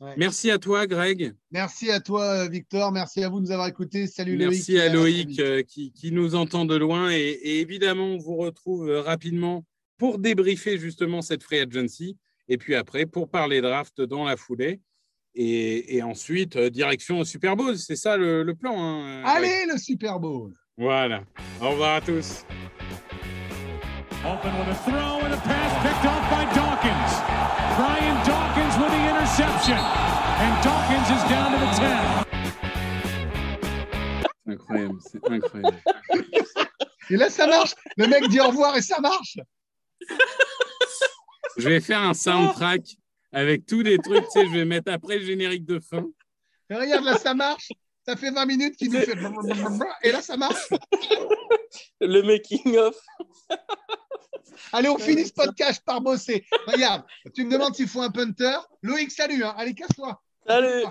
Ouais. 0.00 0.14
Merci 0.16 0.50
à 0.50 0.58
toi, 0.58 0.86
Greg. 0.86 1.32
Merci 1.52 1.90
à 1.90 2.00
toi, 2.00 2.48
Victor. 2.48 2.90
Merci 2.90 3.22
à 3.22 3.28
vous 3.28 3.38
de 3.38 3.44
nous 3.44 3.52
avoir 3.52 3.68
écoutés. 3.68 4.08
Salut 4.08 4.36
Loïc. 4.36 4.50
Merci 4.50 4.78
à 4.80 4.92
Loïc 4.92 5.38
euh, 5.38 5.62
qui, 5.62 5.92
qui 5.92 6.10
nous 6.10 6.34
entend 6.34 6.64
de 6.64 6.74
loin. 6.74 7.12
Et, 7.12 7.18
et 7.18 7.60
évidemment, 7.60 8.06
on 8.06 8.18
vous 8.18 8.36
retrouve 8.36 8.88
euh, 8.88 9.00
rapidement 9.00 9.64
pour 9.98 10.18
débriefer 10.18 10.76
justement 10.76 11.22
cette 11.22 11.44
free 11.44 11.60
agency. 11.60 12.16
Et 12.48 12.58
puis 12.58 12.74
après, 12.74 13.06
pour 13.06 13.28
parler 13.28 13.60
draft 13.60 14.00
dans 14.00 14.24
la 14.24 14.36
foulée. 14.36 14.80
Et, 15.34 15.96
et 15.96 16.02
ensuite, 16.02 16.56
euh, 16.56 16.68
direction 16.68 17.20
au 17.20 17.24
Super 17.24 17.56
Bowl. 17.56 17.78
C'est 17.78 17.94
ça 17.94 18.16
le, 18.16 18.42
le 18.42 18.54
plan. 18.56 18.74
hein, 18.82 19.22
Greg? 19.22 19.36
Allez, 19.36 19.72
le 19.72 19.78
Super 19.78 20.18
Bowl. 20.18 20.52
Voilà. 20.78 21.22
Au 21.60 21.70
revoir 21.70 21.96
à 21.96 22.00
tous. 22.00 22.44
Open 24.24 24.58
with 24.58 24.68
a 24.68 24.74
throw 24.84 25.20
and 25.20 25.34
a 25.34 25.36
pass 25.36 25.72
picked 25.82 26.06
off 26.06 26.30
by 26.30 26.44
Dawkins. 26.54 27.12
Brian 27.76 28.16
Dawkins 28.24 28.78
with 28.78 28.90
the 28.90 29.02
interception. 29.10 29.76
And 29.76 30.62
Dawkins 30.62 31.10
is 31.10 31.22
down 31.28 31.52
to 31.52 31.58
the 31.58 31.70
10. 31.76 32.22
C'est 34.44 34.52
incroyable. 34.52 34.98
C'est 35.00 35.30
incroyable. 35.30 35.82
Et 37.10 37.16
là, 37.16 37.28
ça 37.28 37.46
marche. 37.46 37.74
Le 37.96 38.06
mec 38.06 38.28
dit 38.28 38.40
au 38.40 38.46
revoir 38.46 38.76
et 38.76 38.80
ça 38.82 38.98
marche. 39.00 39.38
Je 41.58 41.68
vais 41.68 41.80
faire 41.80 42.00
un 42.00 42.14
soundtrack 42.14 42.82
avec 43.32 43.66
tous 43.66 43.82
les 43.82 43.98
trucs. 43.98 44.24
Tu 44.24 44.40
sais, 44.40 44.46
je 44.46 44.52
vais 44.52 44.64
mettre 44.64 44.90
après 44.90 45.18
le 45.18 45.24
générique 45.24 45.66
de 45.66 45.78
fin. 45.78 46.06
Et 46.70 46.74
regarde, 46.74 47.04
là, 47.04 47.18
ça 47.18 47.34
marche. 47.34 47.68
Ça 48.06 48.16
fait 48.16 48.30
20 48.30 48.46
minutes 48.46 48.76
qu'il 48.76 48.90
nous 48.92 49.00
fait. 49.00 49.14
Et 50.02 50.10
là, 50.12 50.20
ça 50.22 50.36
marche. 50.36 50.68
Le 52.00 52.22
making 52.22 52.76
of. 52.78 52.96
Allez, 54.72 54.88
on 54.88 54.98
finit 54.98 55.26
ce 55.26 55.32
podcast 55.32 55.82
par 55.84 56.00
bosser. 56.00 56.44
Regarde, 56.66 57.04
tu 57.34 57.44
me 57.44 57.50
demandes 57.50 57.74
s'il 57.74 57.88
faut 57.88 58.00
un 58.02 58.10
punter. 58.10 58.56
Loïc, 58.82 59.10
salut. 59.10 59.44
hein. 59.44 59.54
Allez, 59.56 59.74
casse-toi. 59.74 60.20
Salut. 60.46 60.84